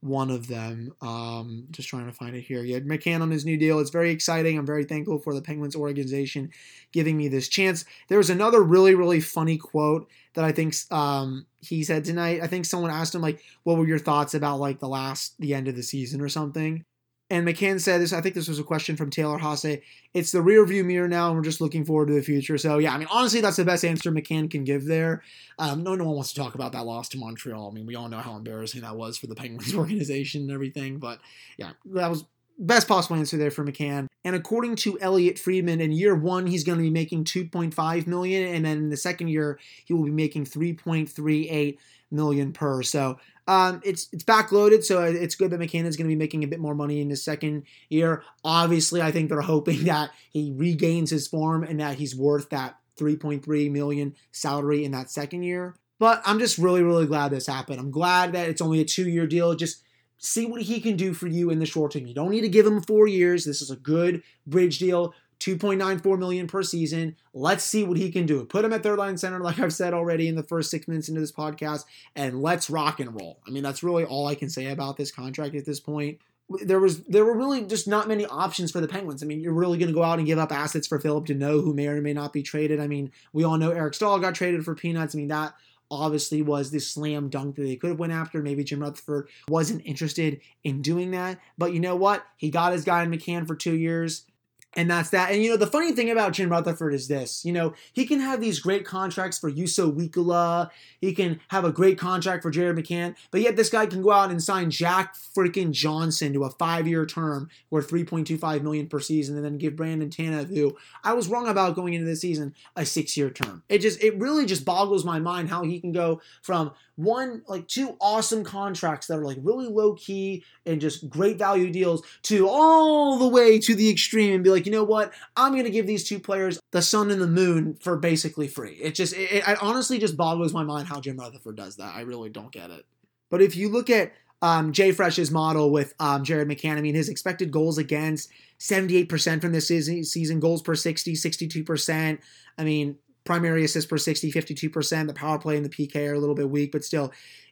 one 0.01 0.31
of 0.31 0.47
them. 0.47 0.93
Um, 1.01 1.67
just 1.71 1.87
trying 1.87 2.07
to 2.07 2.11
find 2.11 2.35
it 2.35 2.41
here. 2.41 2.63
Yeah, 2.63 2.79
McCann 2.79 3.21
on 3.21 3.31
his 3.31 3.45
new 3.45 3.57
deal. 3.57 3.79
It's 3.79 3.91
very 3.91 4.11
exciting. 4.11 4.57
I'm 4.57 4.65
very 4.65 4.83
thankful 4.83 5.19
for 5.19 5.33
the 5.33 5.41
Penguins 5.41 5.75
organization 5.75 6.49
giving 6.91 7.15
me 7.15 7.27
this 7.27 7.47
chance. 7.47 7.85
There 8.07 8.17
was 8.17 8.29
another 8.29 8.61
really, 8.61 8.95
really 8.95 9.21
funny 9.21 9.57
quote 9.57 10.09
that 10.33 10.43
I 10.43 10.51
think 10.51 10.75
um, 10.91 11.45
he 11.61 11.83
said 11.83 12.03
tonight. 12.03 12.41
I 12.41 12.47
think 12.47 12.65
someone 12.65 12.91
asked 12.91 13.13
him 13.13 13.21
like, 13.21 13.41
"What 13.63 13.77
were 13.77 13.87
your 13.87 13.99
thoughts 13.99 14.33
about 14.33 14.59
like 14.59 14.79
the 14.79 14.89
last, 14.89 15.35
the 15.39 15.53
end 15.53 15.67
of 15.67 15.75
the 15.75 15.83
season 15.83 16.21
or 16.21 16.29
something?" 16.29 16.83
And 17.31 17.47
McCann 17.47 17.79
said 17.79 18.01
this, 18.01 18.11
I 18.11 18.19
think 18.19 18.35
this 18.35 18.49
was 18.49 18.59
a 18.59 18.63
question 18.63 18.97
from 18.97 19.09
Taylor 19.09 19.39
Haase. 19.39 19.81
It's 20.13 20.33
the 20.33 20.41
rear 20.41 20.65
view 20.65 20.83
mirror 20.83 21.07
now, 21.07 21.27
and 21.27 21.37
we're 21.37 21.43
just 21.43 21.61
looking 21.61 21.85
forward 21.85 22.09
to 22.09 22.13
the 22.13 22.21
future. 22.21 22.57
So, 22.57 22.77
yeah, 22.77 22.93
I 22.93 22.97
mean, 22.97 23.07
honestly, 23.09 23.39
that's 23.39 23.55
the 23.55 23.63
best 23.63 23.85
answer 23.85 24.11
McCann 24.11 24.51
can 24.51 24.65
give 24.65 24.83
there. 24.83 25.23
Um, 25.57 25.81
no, 25.81 25.95
no 25.95 26.03
one 26.03 26.15
wants 26.15 26.33
to 26.33 26.41
talk 26.41 26.55
about 26.55 26.73
that 26.73 26.85
loss 26.85 27.07
to 27.09 27.17
Montreal. 27.17 27.69
I 27.69 27.73
mean, 27.73 27.85
we 27.85 27.95
all 27.95 28.09
know 28.09 28.17
how 28.17 28.35
embarrassing 28.35 28.81
that 28.81 28.97
was 28.97 29.17
for 29.17 29.27
the 29.27 29.35
Penguins 29.35 29.73
organization 29.75 30.41
and 30.41 30.51
everything. 30.51 30.97
But, 30.97 31.19
yeah, 31.55 31.71
that 31.93 32.09
was 32.09 32.25
best 32.59 32.89
possible 32.89 33.15
answer 33.15 33.37
there 33.37 33.49
for 33.49 33.63
McCann. 33.63 34.07
And 34.25 34.35
according 34.35 34.75
to 34.77 34.99
Elliotte 34.99 35.39
Friedman, 35.39 35.79
in 35.79 35.93
year 35.93 36.15
one, 36.15 36.47
he's 36.47 36.65
going 36.65 36.79
to 36.79 36.83
be 36.83 36.89
making 36.89 37.23
2.5 37.23 38.07
million, 38.07 38.53
and 38.53 38.65
then 38.65 38.77
in 38.77 38.89
the 38.89 38.97
second 38.97 39.29
year, 39.29 39.57
he 39.85 39.93
will 39.93 40.03
be 40.03 40.11
making 40.11 40.47
3.38 40.47 41.77
million 42.11 42.53
per. 42.53 42.83
So 42.83 43.19
um, 43.47 43.81
it's 43.83 44.07
it's 44.11 44.23
backloaded, 44.23 44.83
so 44.83 45.03
it's 45.03 45.35
good 45.35 45.51
that 45.51 45.59
McCann 45.59 45.85
is 45.85 45.97
going 45.97 46.07
to 46.07 46.13
be 46.13 46.19
making 46.19 46.43
a 46.43 46.47
bit 46.47 46.59
more 46.59 46.75
money 46.75 47.01
in 47.01 47.09
his 47.09 47.23
second 47.23 47.63
year. 47.89 48.23
Obviously, 48.43 49.01
I 49.01 49.11
think 49.11 49.29
they're 49.29 49.41
hoping 49.41 49.83
that 49.85 50.11
he 50.29 50.53
regains 50.55 51.09
his 51.09 51.27
form 51.27 51.63
and 51.63 51.79
that 51.79 51.97
he's 51.97 52.15
worth 52.15 52.49
that 52.49 52.77
3.3 52.99 53.71
million 53.71 54.15
salary 54.31 54.85
in 54.85 54.91
that 54.91 55.09
second 55.09 55.43
year. 55.43 55.75
But 55.99 56.21
I'm 56.25 56.39
just 56.39 56.57
really, 56.57 56.81
really 56.81 57.05
glad 57.05 57.29
this 57.31 57.47
happened. 57.47 57.79
I'm 57.79 57.91
glad 57.91 58.33
that 58.33 58.49
it's 58.49 58.61
only 58.61 58.79
a 58.79 58.85
two 58.85 59.09
year 59.09 59.27
deal. 59.27 59.55
Just 59.55 59.83
see 60.17 60.45
what 60.45 60.61
he 60.61 60.79
can 60.79 60.95
do 60.95 61.13
for 61.13 61.27
you 61.27 61.49
in 61.49 61.59
the 61.59 61.65
short 61.65 61.91
term. 61.91 62.05
You 62.05 62.13
don't 62.13 62.31
need 62.31 62.41
to 62.41 62.49
give 62.49 62.65
him 62.65 62.81
four 62.81 63.07
years. 63.07 63.43
This 63.43 63.61
is 63.61 63.71
a 63.71 63.75
good 63.75 64.23
bridge 64.45 64.79
deal. 64.79 65.13
2.94 65.41 66.19
million 66.19 66.47
per 66.47 66.61
season. 66.61 67.15
Let's 67.33 67.63
see 67.63 67.83
what 67.83 67.97
he 67.97 68.11
can 68.11 68.25
do. 68.25 68.45
Put 68.45 68.63
him 68.63 68.73
at 68.73 68.83
third 68.83 68.99
line 68.99 69.17
center, 69.17 69.39
like 69.39 69.59
I've 69.59 69.73
said 69.73 69.93
already 69.93 70.27
in 70.27 70.35
the 70.35 70.43
first 70.43 70.69
six 70.69 70.87
minutes 70.87 71.09
into 71.09 71.19
this 71.19 71.31
podcast, 71.31 71.85
and 72.15 72.41
let's 72.41 72.69
rock 72.69 72.99
and 72.99 73.19
roll. 73.19 73.39
I 73.47 73.49
mean, 73.49 73.63
that's 73.63 73.81
really 73.81 74.05
all 74.05 74.27
I 74.27 74.35
can 74.35 74.49
say 74.49 74.67
about 74.67 74.97
this 74.97 75.11
contract 75.11 75.55
at 75.55 75.65
this 75.65 75.79
point. 75.79 76.19
There 76.63 76.79
was 76.79 77.03
there 77.03 77.25
were 77.25 77.35
really 77.35 77.63
just 77.63 77.87
not 77.87 78.07
many 78.07 78.25
options 78.25 78.71
for 78.71 78.81
the 78.81 78.87
Penguins. 78.87 79.23
I 79.23 79.25
mean, 79.25 79.39
you're 79.39 79.53
really 79.53 79.77
going 79.77 79.87
to 79.87 79.93
go 79.93 80.03
out 80.03 80.19
and 80.19 80.27
give 80.27 80.37
up 80.37 80.51
assets 80.51 80.85
for 80.85 80.99
Phillip 80.99 81.25
Danault 81.25 81.63
who 81.63 81.73
may 81.73 81.87
or 81.87 82.01
may 82.01 82.13
not 82.13 82.33
be 82.33 82.43
traded. 82.43 82.79
I 82.79 82.87
mean, 82.87 83.11
we 83.33 83.43
all 83.43 83.57
know 83.57 83.71
Eric 83.71 83.93
Staal 83.93 84.19
got 84.19 84.35
traded 84.35 84.63
for 84.63 84.75
peanuts. 84.75 85.15
I 85.15 85.17
mean, 85.17 85.29
that 85.29 85.53
obviously 85.89 86.41
was 86.41 86.71
the 86.71 86.79
slam 86.79 87.29
dunk 87.29 87.55
that 87.55 87.63
they 87.63 87.75
could 87.75 87.89
have 87.89 87.99
went 87.99 88.13
after. 88.13 88.41
Maybe 88.41 88.63
Jim 88.63 88.81
Rutherford 88.81 89.27
wasn't 89.49 89.81
interested 89.85 90.39
in 90.63 90.81
doing 90.81 91.11
that. 91.11 91.39
But 91.57 91.73
you 91.73 91.79
know 91.79 91.95
what? 91.95 92.25
He 92.37 92.49
got 92.49 92.73
his 92.73 92.85
guy 92.85 93.03
in 93.03 93.11
McCann 93.11 93.47
for 93.47 93.55
two 93.55 93.75
years. 93.75 94.25
And 94.73 94.89
that's 94.89 95.09
that. 95.09 95.31
And 95.31 95.43
you 95.43 95.49
know, 95.49 95.57
the 95.57 95.67
funny 95.67 95.91
thing 95.91 96.09
about 96.09 96.31
Jim 96.31 96.49
Rutherford 96.49 96.93
is 96.93 97.07
this. 97.09 97.43
You 97.43 97.51
know, 97.51 97.73
he 97.91 98.05
can 98.05 98.21
have 98.21 98.39
these 98.39 98.59
great 98.59 98.85
contracts 98.85 99.37
for 99.37 99.51
Juuso 99.51 99.91
Riikola. 99.91 100.69
He 100.99 101.13
can 101.13 101.41
have 101.49 101.65
a 101.65 101.71
great 101.73 101.97
contract 101.97 102.41
for 102.41 102.51
Jared 102.51 102.77
McCann. 102.77 103.15
But 103.31 103.41
yet 103.41 103.57
this 103.57 103.69
guy 103.69 103.85
can 103.85 104.01
go 104.01 104.11
out 104.11 104.31
and 104.31 104.41
sign 104.41 104.71
Jack 104.71 105.15
freaking 105.15 105.71
Johnson 105.71 106.31
to 106.33 106.45
a 106.45 106.49
five-year 106.49 107.05
term 107.05 107.49
worth 107.69 107.89
3.25 107.89 108.61
million 108.61 108.87
per 108.87 108.99
season 108.99 109.35
and 109.35 109.43
then 109.43 109.57
give 109.57 109.75
Brandon 109.75 110.09
Tanev, 110.09 110.47
who 110.47 110.77
I 111.03 111.13
was 111.13 111.27
wrong 111.27 111.47
about 111.47 111.75
going 111.75 111.93
into 111.93 112.07
the 112.07 112.15
season, 112.15 112.55
a 112.75 112.85
six-year 112.85 113.29
term. 113.29 113.63
It 113.67 113.79
just 113.79 114.01
it 114.01 114.17
really 114.19 114.45
just 114.45 114.63
boggles 114.63 115.03
my 115.03 115.19
mind 115.19 115.49
how 115.49 115.63
he 115.63 115.81
can 115.81 115.91
go 115.91 116.21
from 116.41 116.71
one 116.95 117.41
like 117.47 117.67
two 117.67 117.95
awesome 117.99 118.43
contracts 118.43 119.07
that 119.07 119.17
are 119.17 119.25
like 119.25 119.37
really 119.41 119.67
low 119.67 119.93
key 119.95 120.43
and 120.65 120.79
just 120.79 121.09
great 121.09 121.37
value 121.37 121.71
deals 121.71 122.03
to 122.23 122.47
all 122.47 123.17
the 123.17 123.27
way 123.27 123.57
to 123.59 123.75
the 123.75 123.89
extreme 123.89 124.35
and 124.35 124.43
be 124.43 124.49
like, 124.49 124.60
you 124.65 124.71
know 124.71 124.83
what? 124.83 125.13
I'm 125.35 125.55
gonna 125.55 125.69
give 125.69 125.87
these 125.87 126.07
two 126.07 126.19
players 126.19 126.59
the 126.71 126.81
sun 126.81 127.11
and 127.11 127.21
the 127.21 127.27
moon 127.27 127.75
for 127.81 127.97
basically 127.97 128.47
free. 128.47 128.73
It 128.73 128.95
just 128.95 129.13
it, 129.13 129.31
it 129.31 129.63
honestly 129.63 129.99
just 129.99 130.17
boggles 130.17 130.53
my 130.53 130.63
mind 130.63 130.87
how 130.87 130.99
Jim 130.99 131.17
Rutherford 131.17 131.55
does 131.55 131.77
that. 131.77 131.95
I 131.95 132.01
really 132.01 132.29
don't 132.29 132.51
get 132.51 132.69
it. 132.69 132.85
But 133.29 133.41
if 133.41 133.55
you 133.55 133.69
look 133.69 133.89
at 133.89 134.11
um, 134.41 134.73
JFresh's 134.73 135.31
model 135.31 135.71
with 135.71 135.93
um, 135.99 136.23
Jared 136.23 136.47
McCann, 136.47 136.77
I 136.77 136.81
mean, 136.81 136.95
his 136.95 137.09
expected 137.09 137.51
goals 137.51 137.77
against 137.77 138.29
78% 138.59 139.41
from 139.41 139.51
this 139.51 139.67
season 139.67 140.39
goals 140.39 140.61
per 140.61 140.75
60, 140.75 141.13
62%. 141.13 142.19
I 142.57 142.63
mean, 142.63 142.97
primary 143.23 143.63
assists 143.63 143.89
per 143.89 143.97
60, 143.97 144.31
52%. 144.31 145.07
The 145.07 145.13
power 145.13 145.37
play 145.37 145.57
and 145.57 145.65
the 145.65 145.69
PK 145.69 146.09
are 146.09 146.13
a 146.13 146.19
little 146.19 146.35
bit 146.35 146.49
weak, 146.49 146.71
but 146.71 146.83
still, 146.83 147.11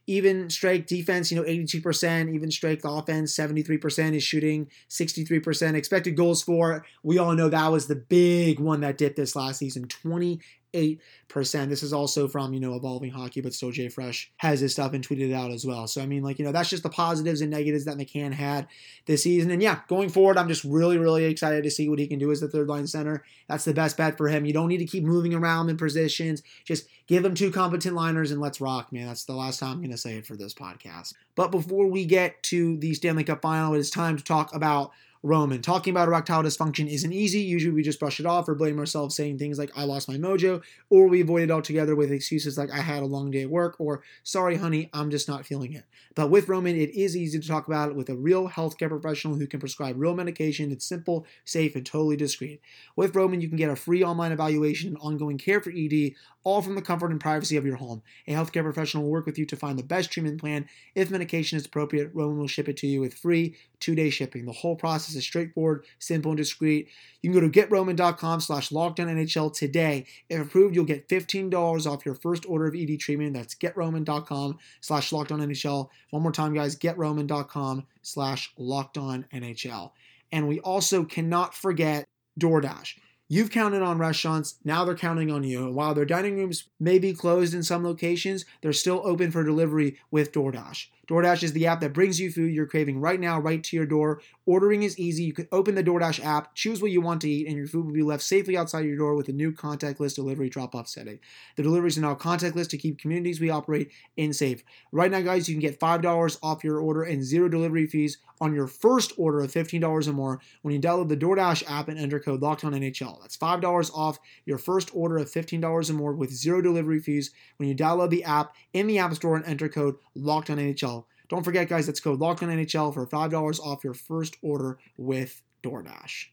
even 0.09 0.49
strike 0.49 0.87
defense, 0.87 1.31
you 1.31 1.37
know, 1.37 1.43
82%, 1.43 2.33
even 2.33 2.49
strike 2.49 2.81
offense, 2.83 3.35
73% 3.35 4.15
is 4.15 4.23
shooting, 4.23 4.67
63%. 4.89 5.75
Expected 5.75 6.17
goals 6.17 6.41
for, 6.41 6.83
we 7.03 7.19
all 7.19 7.33
know 7.33 7.47
that 7.47 7.71
was 7.71 7.85
the 7.85 7.95
big 7.95 8.59
one 8.59 8.81
that 8.81 8.97
dipped 8.97 9.17
this 9.17 9.35
last 9.35 9.59
season, 9.59 9.87
20 9.87 10.39
8%. 10.68 10.68
This 10.71 11.83
is 11.83 11.93
also 11.93 12.27
from, 12.27 12.53
you 12.53 12.59
know, 12.59 12.75
Evolving 12.75 13.11
Hockey, 13.11 13.41
but 13.41 13.53
still 13.53 13.71
JFresh 13.71 14.31
has 14.37 14.59
his 14.59 14.71
stuff 14.71 14.93
and 14.93 15.07
tweeted 15.07 15.29
it 15.29 15.33
out 15.33 15.51
as 15.51 15.65
well. 15.65 15.87
So, 15.87 16.01
I 16.01 16.05
mean, 16.05 16.23
like, 16.23 16.39
you 16.39 16.45
know, 16.45 16.51
that's 16.51 16.69
just 16.69 16.83
the 16.83 16.89
positives 16.89 17.41
and 17.41 17.51
negatives 17.51 17.85
that 17.85 17.97
McCann 17.97 18.33
had 18.33 18.67
this 19.05 19.23
season. 19.23 19.51
And 19.51 19.61
yeah, 19.61 19.79
going 19.87 20.09
forward, 20.09 20.37
I'm 20.37 20.47
just 20.47 20.63
really, 20.63 20.97
really 20.97 21.25
excited 21.25 21.63
to 21.63 21.71
see 21.71 21.89
what 21.89 21.99
he 21.99 22.07
can 22.07 22.19
do 22.19 22.31
as 22.31 22.39
the 22.39 22.47
third 22.47 22.67
line 22.67 22.87
center. 22.87 23.23
That's 23.47 23.65
the 23.65 23.73
best 23.73 23.97
bet 23.97 24.17
for 24.17 24.27
him. 24.27 24.45
You 24.45 24.53
don't 24.53 24.69
need 24.69 24.77
to 24.77 24.85
keep 24.85 25.03
moving 25.03 25.33
around 25.33 25.69
in 25.69 25.77
positions. 25.77 26.43
Just 26.65 26.87
give 27.07 27.25
him 27.25 27.33
two 27.33 27.51
competent 27.51 27.95
liners 27.95 28.31
and 28.31 28.41
let's 28.41 28.61
rock, 28.61 28.91
man. 28.91 29.07
That's 29.07 29.25
the 29.25 29.33
last 29.33 29.59
time 29.59 29.73
I'm 29.73 29.79
going 29.79 29.91
to 29.91 29.97
say 29.97 30.17
it 30.17 30.25
for 30.25 30.35
this 30.35 30.53
podcast. 30.53 31.13
But 31.35 31.51
before 31.51 31.87
we 31.87 32.05
get 32.05 32.41
to 32.43 32.77
the 32.77 32.93
Stanley 32.93 33.23
Cup 33.23 33.41
final, 33.41 33.73
it 33.73 33.79
is 33.79 33.89
time 33.89 34.17
to 34.17 34.23
talk 34.23 34.53
about 34.53 34.91
Roman. 35.21 35.61
Talking 35.61 35.91
about 35.91 36.07
erectile 36.07 36.43
dysfunction 36.43 36.87
isn't 36.87 37.11
easy. 37.11 37.41
Usually 37.41 37.73
we 37.73 37.83
just 37.83 37.99
brush 37.99 38.21
it 38.21 38.25
off 38.25 38.47
or 38.47 38.55
blame 38.55 38.79
ourselves 38.79 39.15
saying 39.15 39.37
things 39.37 39.59
like, 39.59 39.69
I 39.75 39.83
lost 39.83 40.07
my 40.07 40.15
mojo, 40.15 40.61
or 40.89 41.07
we 41.07 41.21
avoid 41.21 41.43
it 41.43 41.51
altogether 41.51 41.95
with 41.95 42.11
excuses 42.11 42.57
like, 42.57 42.71
I 42.71 42.79
had 42.79 43.03
a 43.03 43.05
long 43.05 43.29
day 43.29 43.41
at 43.41 43.49
work, 43.49 43.75
or, 43.79 44.01
sorry, 44.23 44.55
honey, 44.55 44.89
I'm 44.93 45.11
just 45.11 45.27
not 45.27 45.45
feeling 45.45 45.73
it. 45.73 45.83
But 46.15 46.29
with 46.29 46.47
Roman, 46.47 46.75
it 46.75 46.91
is 46.91 47.17
easy 47.17 47.37
to 47.37 47.47
talk 47.47 47.67
about 47.67 47.89
it 47.89 47.95
with 47.95 48.09
a 48.09 48.15
real 48.15 48.49
healthcare 48.49 48.89
professional 48.89 49.35
who 49.35 49.47
can 49.47 49.59
prescribe 49.59 49.95
real 49.97 50.15
medication. 50.15 50.71
It's 50.71 50.85
simple, 50.85 51.25
safe, 51.43 51.75
and 51.75 51.85
totally 51.85 52.15
discreet. 52.15 52.61
With 52.95 53.15
Roman, 53.15 53.41
you 53.41 53.49
can 53.49 53.57
get 53.57 53.69
a 53.69 53.75
free 53.75 54.03
online 54.03 54.31
evaluation 54.31 54.89
and 54.89 54.97
ongoing 55.01 55.37
care 55.37 55.59
for 55.59 55.71
ED, 55.75 56.13
all 56.49 56.63
from 56.63 56.73
the 56.73 56.81
comfort 56.81 57.11
and 57.11 57.21
privacy 57.21 57.57
of 57.57 57.65
your 57.65 57.75
home. 57.75 58.01
A 58.27 58.33
healthcare 58.33 58.63
professional 58.63 59.03
will 59.03 59.11
work 59.11 59.27
with 59.27 59.37
you 59.37 59.45
to 59.45 59.55
find 59.55 59.77
the 59.77 59.83
best 59.83 60.11
treatment 60.11 60.41
plan. 60.41 60.67
If 60.95 61.11
medication 61.11 61.57
is 61.57 61.65
appropriate, 61.67 62.09
Roman 62.11 62.39
will 62.39 62.47
ship 62.47 62.67
it 62.67 62.75
to 62.77 62.87
you 62.87 63.01
with 63.01 63.13
free 63.13 63.55
two-day 63.79 64.09
shipping. 64.09 64.45
The 64.45 64.51
whole 64.51 64.75
process 64.75 65.15
is 65.15 65.23
straightforward, 65.23 65.85
simple, 65.99 66.31
and 66.31 66.37
discreet. 66.37 66.87
You 67.21 67.31
can 67.31 67.39
go 67.39 67.47
to 67.47 67.59
getroman.com 67.61 68.39
slash 68.41 68.69
lockedonnhl 68.69 69.53
today. 69.53 70.07
If 70.27 70.41
approved, 70.41 70.75
you'll 70.75 70.85
get 70.85 71.07
$15 71.07 71.85
off 71.85 72.03
your 72.03 72.15
first 72.15 72.47
order 72.47 72.65
of 72.65 72.75
ED 72.75 72.99
treatment. 72.99 73.35
That's 73.35 73.53
getroman.com 73.53 74.57
slash 74.81 75.11
lockedonnhl. 75.11 75.89
One 76.09 76.23
more 76.23 76.31
time, 76.31 76.55
guys, 76.55 76.75
getroman.com 76.75 77.85
slash 78.01 78.51
lockedonnhl. 78.59 79.91
And 80.31 80.47
we 80.47 80.59
also 80.61 81.03
cannot 81.03 81.53
forget 81.53 82.05
DoorDash. 82.39 82.95
You've 83.31 83.51
counted 83.51 83.83
on 83.83 83.99
restaurants, 83.99 84.55
now 84.65 84.83
they're 84.83 84.95
counting 84.95 85.29
on 85.29 85.43
you. 85.43 85.67
And 85.67 85.75
while 85.75 85.93
their 85.93 86.03
dining 86.03 86.35
rooms 86.35 86.63
may 86.79 86.97
be 86.97 87.13
closed 87.13 87.53
in 87.53 87.61
some 87.61 87.83
locations, 87.83 88.43
they're 88.61 88.73
still 88.73 89.03
open 89.05 89.29
for 89.29 89.43
delivery 89.43 89.99
with 90.09 90.31
DoorDash. 90.31 90.87
DoorDash 91.09 91.43
is 91.43 91.53
the 91.53 91.67
app 91.67 91.79
that 91.81 91.93
brings 91.93 92.19
you 92.19 92.31
food 92.31 92.53
you're 92.53 92.67
craving 92.67 92.99
right 92.99 93.19
now, 93.19 93.39
right 93.39 93.63
to 93.63 93.75
your 93.75 93.85
door. 93.85 94.21
Ordering 94.45 94.83
is 94.83 94.99
easy. 94.99 95.23
You 95.23 95.33
can 95.33 95.47
open 95.51 95.75
the 95.75 95.83
DoorDash 95.83 96.23
app, 96.23 96.53
choose 96.55 96.81
what 96.81 96.91
you 96.91 97.01
want 97.01 97.21
to 97.21 97.29
eat, 97.29 97.47
and 97.47 97.55
your 97.55 97.67
food 97.67 97.85
will 97.85 97.93
be 97.93 98.03
left 98.03 98.23
safely 98.23 98.57
outside 98.57 98.85
your 98.85 98.97
door 98.97 99.15
with 99.15 99.29
a 99.29 99.33
new 99.33 99.51
contactless 99.51 100.15
delivery 100.15 100.49
drop 100.49 100.75
off 100.75 100.87
setting. 100.87 101.19
The 101.55 101.63
deliveries 101.63 101.97
are 101.97 102.01
now 102.01 102.15
contactless 102.15 102.69
to 102.69 102.77
keep 102.77 102.99
communities 102.99 103.39
we 103.39 103.49
operate 103.49 103.91
in 104.17 104.33
safe. 104.33 104.63
Right 104.91 105.11
now, 105.11 105.21
guys, 105.21 105.47
you 105.47 105.55
can 105.55 105.61
get 105.61 105.79
$5 105.79 106.37
off 106.43 106.63
your 106.63 106.79
order 106.79 107.03
and 107.03 107.23
zero 107.23 107.49
delivery 107.49 107.87
fees 107.87 108.17
on 108.41 108.53
your 108.53 108.67
first 108.67 109.11
order 109.17 109.41
of 109.41 109.51
$15 109.51 110.07
or 110.07 110.13
more 110.13 110.39
when 110.61 110.73
you 110.73 110.79
download 110.79 111.09
the 111.09 111.17
DoorDash 111.17 111.69
app 111.69 111.89
and 111.89 111.99
enter 111.99 112.19
code 112.19 112.41
LOCKEDONNHL. 112.41 112.79
NHL. 112.79 113.21
That's 113.21 113.37
$5 113.37 113.91
off 113.93 114.19
your 114.45 114.57
first 114.57 114.89
order 114.93 115.17
of 115.17 115.31
$15 115.31 115.89
or 115.89 115.93
more 115.93 116.13
with 116.13 116.31
zero 116.31 116.61
delivery 116.61 116.99
fees 116.99 117.31
when 117.57 117.69
you 117.69 117.75
download 117.75 118.09
the 118.09 118.23
app 118.23 118.55
in 118.73 118.87
the 118.87 118.99
App 118.99 119.13
Store 119.13 119.35
and 119.35 119.45
enter 119.45 119.69
code 119.69 119.95
Locked 120.15 120.49
on 120.49 120.57
NHL. 120.57 120.98
Don't 121.29 121.43
forget, 121.43 121.69
guys, 121.69 121.85
that's 121.85 121.99
code 121.99 122.19
Locked 122.19 122.41
on 122.41 122.49
NHL 122.49 122.91
for 122.91 123.05
$5 123.05 123.59
off 123.59 123.83
your 123.83 123.93
first 123.93 124.35
order 124.41 124.79
with 124.97 125.43
DoorDash. 125.63 126.25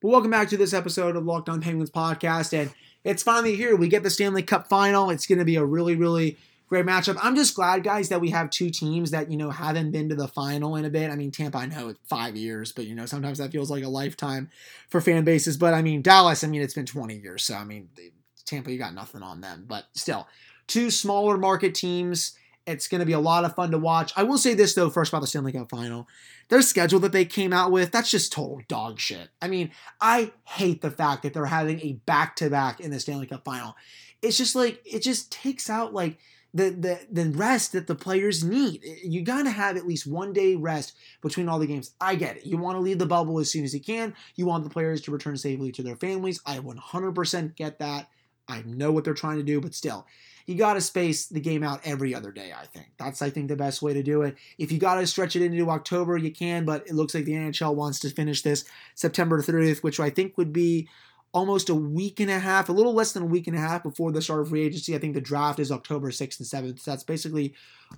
But 0.00 0.08
welcome 0.08 0.30
back 0.30 0.48
to 0.48 0.56
this 0.56 0.72
episode 0.72 1.14
of 1.14 1.26
Locked 1.26 1.50
On 1.50 1.60
Penguins 1.60 1.90
podcast, 1.90 2.58
and 2.58 2.72
it's 3.04 3.22
finally 3.22 3.54
here. 3.54 3.76
We 3.76 3.88
get 3.88 4.02
the 4.02 4.10
Stanley 4.10 4.42
Cup 4.42 4.66
final. 4.66 5.10
It's 5.10 5.26
going 5.26 5.40
to 5.40 5.44
be 5.44 5.56
a 5.56 5.64
really, 5.64 5.94
really 5.94 6.38
great 6.70 6.86
matchup. 6.86 7.18
I'm 7.22 7.36
just 7.36 7.54
glad, 7.54 7.84
guys, 7.84 8.08
that 8.08 8.22
we 8.22 8.30
have 8.30 8.48
two 8.48 8.70
teams 8.70 9.10
that, 9.10 9.30
you 9.30 9.36
know, 9.36 9.50
haven't 9.50 9.90
been 9.90 10.08
to 10.08 10.14
the 10.14 10.28
final 10.28 10.76
in 10.76 10.86
a 10.86 10.90
bit. 10.90 11.10
I 11.10 11.14
mean, 11.14 11.30
Tampa, 11.30 11.58
I 11.58 11.66
know 11.66 11.88
it's 11.88 12.00
five 12.04 12.34
years, 12.34 12.72
but, 12.72 12.86
you 12.86 12.94
know, 12.94 13.04
sometimes 13.04 13.36
that 13.38 13.52
feels 13.52 13.70
like 13.70 13.84
a 13.84 13.88
lifetime 13.88 14.48
for 14.88 15.02
fan 15.02 15.24
bases. 15.24 15.58
But, 15.58 15.74
I 15.74 15.82
mean, 15.82 16.00
Dallas, 16.00 16.44
I 16.44 16.46
mean, 16.46 16.62
it's 16.62 16.74
been 16.74 16.86
20 16.86 17.16
years. 17.18 17.44
So, 17.44 17.56
I 17.56 17.64
mean, 17.64 17.90
Tampa, 18.46 18.72
you 18.72 18.78
got 18.78 18.94
nothing 18.94 19.22
on 19.22 19.42
them. 19.42 19.66
But 19.68 19.84
still, 19.92 20.26
two 20.66 20.90
smaller 20.90 21.36
market 21.36 21.74
teams. 21.74 22.34
It's 22.68 22.88
going 22.88 23.00
to 23.00 23.06
be 23.06 23.12
a 23.12 23.20
lot 23.20 23.44
of 23.44 23.54
fun 23.54 23.70
to 23.70 23.78
watch. 23.78 24.12
I 24.16 24.22
will 24.22 24.38
say 24.38 24.54
this, 24.54 24.74
though, 24.74 24.90
first 24.90 25.12
about 25.12 25.22
the 25.22 25.26
Stanley 25.26 25.52
Cup 25.52 25.70
final. 25.70 26.06
Their 26.48 26.62
schedule 26.62 27.00
that 27.00 27.12
they 27.12 27.24
came 27.24 27.52
out 27.52 27.72
with, 27.72 27.90
that's 27.90 28.10
just 28.10 28.32
total 28.32 28.60
dog 28.68 29.00
shit. 29.00 29.28
I 29.40 29.48
mean, 29.48 29.70
I 30.00 30.32
hate 30.44 30.82
the 30.82 30.90
fact 30.90 31.22
that 31.22 31.32
they're 31.32 31.46
having 31.46 31.80
a 31.80 31.94
back 32.04 32.36
to 32.36 32.50
back 32.50 32.80
in 32.80 32.90
the 32.90 33.00
Stanley 33.00 33.26
Cup 33.26 33.44
final. 33.44 33.74
It's 34.20 34.36
just 34.36 34.54
like, 34.54 34.82
it 34.84 35.00
just 35.00 35.32
takes 35.32 35.70
out, 35.70 35.94
like, 35.94 36.18
the, 36.54 36.70
the 36.70 37.22
the 37.22 37.30
rest 37.30 37.72
that 37.72 37.86
the 37.86 37.94
players 37.94 38.42
need. 38.42 38.82
Eh, 38.84 38.96
you 39.04 39.22
got 39.22 39.42
to 39.42 39.50
have 39.50 39.76
at 39.76 39.86
least 39.86 40.06
one 40.06 40.32
day 40.32 40.56
rest 40.56 40.96
between 41.20 41.48
all 41.48 41.58
the 41.58 41.66
games. 41.66 41.92
I 42.00 42.14
get 42.14 42.38
it. 42.38 42.46
You 42.46 42.56
want 42.56 42.76
to 42.76 42.80
leave 42.80 42.98
the 42.98 43.06
bubble 43.06 43.38
as 43.38 43.50
soon 43.50 43.64
as 43.64 43.74
you 43.74 43.80
can. 43.80 44.14
You 44.34 44.46
want 44.46 44.64
the 44.64 44.70
players 44.70 45.02
to 45.02 45.10
return 45.10 45.36
safely 45.36 45.72
to 45.72 45.82
their 45.82 45.96
families. 45.96 46.40
I 46.46 46.58
100% 46.58 47.54
get 47.54 47.78
that. 47.80 48.08
I 48.48 48.62
know 48.62 48.92
what 48.92 49.04
they're 49.04 49.14
trying 49.14 49.36
to 49.36 49.42
do, 49.42 49.60
but 49.60 49.74
still, 49.74 50.06
you 50.48 50.54
got 50.54 50.74
to 50.74 50.80
space 50.80 51.26
the 51.26 51.40
game 51.40 51.62
out 51.62 51.80
every 51.84 52.14
other 52.14 52.32
day, 52.32 52.52
I 52.58 52.64
think. 52.64 52.86
That's, 52.98 53.20
I 53.20 53.28
think, 53.28 53.48
the 53.48 53.56
best 53.56 53.82
way 53.82 53.92
to 53.92 54.02
do 54.02 54.22
it. 54.22 54.34
If 54.56 54.72
you 54.72 54.78
got 54.78 54.94
to 54.94 55.06
stretch 55.06 55.36
it 55.36 55.42
into 55.42 55.68
October, 55.68 56.16
you 56.16 56.30
can, 56.30 56.64
but 56.64 56.86
it 56.86 56.94
looks 56.94 57.14
like 57.14 57.26
the 57.26 57.32
NHL 57.32 57.74
wants 57.74 58.00
to 58.00 58.10
finish 58.10 58.40
this 58.40 58.64
September 58.94 59.42
30th, 59.42 59.82
which 59.82 60.00
I 60.00 60.08
think 60.08 60.38
would 60.38 60.52
be 60.52 60.88
almost 61.32 61.68
a 61.68 61.74
week 61.74 62.18
and 62.18 62.30
a 62.30 62.38
half, 62.38 62.70
a 62.70 62.72
little 62.72 62.94
less 62.94 63.12
than 63.12 63.24
a 63.24 63.26
week 63.26 63.46
and 63.46 63.56
a 63.56 63.60
half 63.60 63.82
before 63.82 64.10
the 64.10 64.22
start 64.22 64.40
of 64.40 64.48
free 64.48 64.64
agency. 64.64 64.94
I 64.94 64.98
think 64.98 65.12
the 65.12 65.20
draft 65.20 65.58
is 65.58 65.70
October 65.70 66.10
6th 66.10 66.40
and 66.40 66.48
7th. 66.48 66.80
So 66.80 66.92
that's 66.92 67.04
basically 67.04 67.52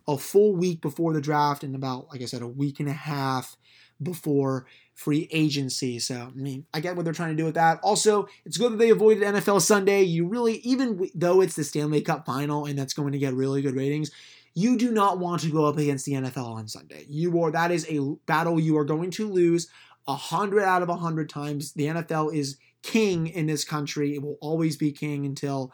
a 0.09 0.19
full 0.19 0.57
week 0.57 0.81
before 0.81 1.13
the 1.13 1.21
draft 1.21 1.63
and 1.63 1.77
about, 1.77 2.09
like 2.11 2.21
I 2.21 2.25
said, 2.25 2.43
a 2.43 2.49
week 2.49 2.81
and 2.81 2.89
a 2.89 2.95
half 2.95 3.57
before 4.03 4.67
free 5.01 5.27
agency. 5.33 5.99
So, 5.99 6.15
I 6.15 6.39
mean, 6.39 6.67
I 6.75 6.81
get 6.81 6.95
what 6.95 7.07
they're 7.07 7.15
trying 7.15 7.35
to 7.35 7.37
do 7.37 7.47
with 7.47 7.55
that. 7.55 7.81
Also, 7.83 8.29
it's 8.45 8.59
good 8.59 8.73
that 8.73 8.77
they 8.77 8.91
avoided 8.91 9.23
NFL 9.23 9.63
Sunday. 9.63 10.03
You 10.03 10.29
really, 10.29 10.57
even 10.57 11.09
though 11.15 11.41
it's 11.41 11.57
the 11.57 11.65
Stanley 11.65 12.03
Cup 12.03 12.27
final 12.27 12.67
and 12.67 12.79
that's 12.79 12.93
going 12.93 13.13
to 13.13 13.19
get 13.19 13.33
really 13.33 13.63
good 13.63 13.75
ratings, 13.75 14.11
you 14.53 14.77
do 14.77 14.93
not 14.93 15.19
want 15.19 15.41
to 15.41 15.51
go 15.51 15.65
up 15.65 15.79
against 15.79 16.05
the 16.05 16.13
NFL 16.13 16.45
on 16.45 16.69
Sunday. 16.69 17.07
You 17.09 17.43
are 17.43 17.51
that 17.51 17.71
is 17.71 17.87
a 17.89 18.15
battle 18.27 18.61
you 18.61 18.77
are 18.77 18.85
going 18.85 19.11
to 19.13 19.27
lose 19.27 19.69
a 20.07 20.15
hundred 20.15 20.65
out 20.65 20.83
of 20.83 20.91
a 20.91 20.97
hundred 20.97 21.31
times. 21.31 21.73
The 21.73 21.87
NFL 21.87 22.35
is 22.35 22.59
king 22.83 23.27
in 23.27 23.47
this 23.47 23.65
country. 23.65 24.15
It 24.15 24.23
will 24.23 24.37
always 24.43 24.77
be 24.77 24.93
king 24.93 25.25
until 25.25 25.73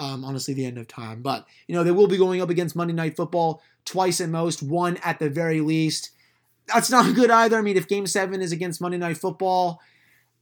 um, 0.00 0.24
honestly 0.24 0.52
the 0.52 0.66
end 0.66 0.78
of 0.78 0.88
time. 0.88 1.22
But 1.22 1.46
you 1.68 1.76
know 1.76 1.84
they 1.84 1.92
will 1.92 2.08
be 2.08 2.16
going 2.16 2.40
up 2.40 2.50
against 2.50 2.74
Monday 2.74 2.94
Night 2.94 3.14
Football 3.14 3.62
twice 3.84 4.20
at 4.20 4.30
most, 4.30 4.64
one 4.64 4.96
at 5.04 5.20
the 5.20 5.30
very 5.30 5.60
least. 5.60 6.10
That's 6.66 6.90
not 6.90 7.14
good 7.14 7.30
either. 7.30 7.58
I 7.58 7.62
mean, 7.62 7.76
if 7.76 7.88
Game 7.88 8.06
Seven 8.06 8.40
is 8.40 8.52
against 8.52 8.80
Monday 8.80 8.98
Night 8.98 9.18
Football, 9.18 9.80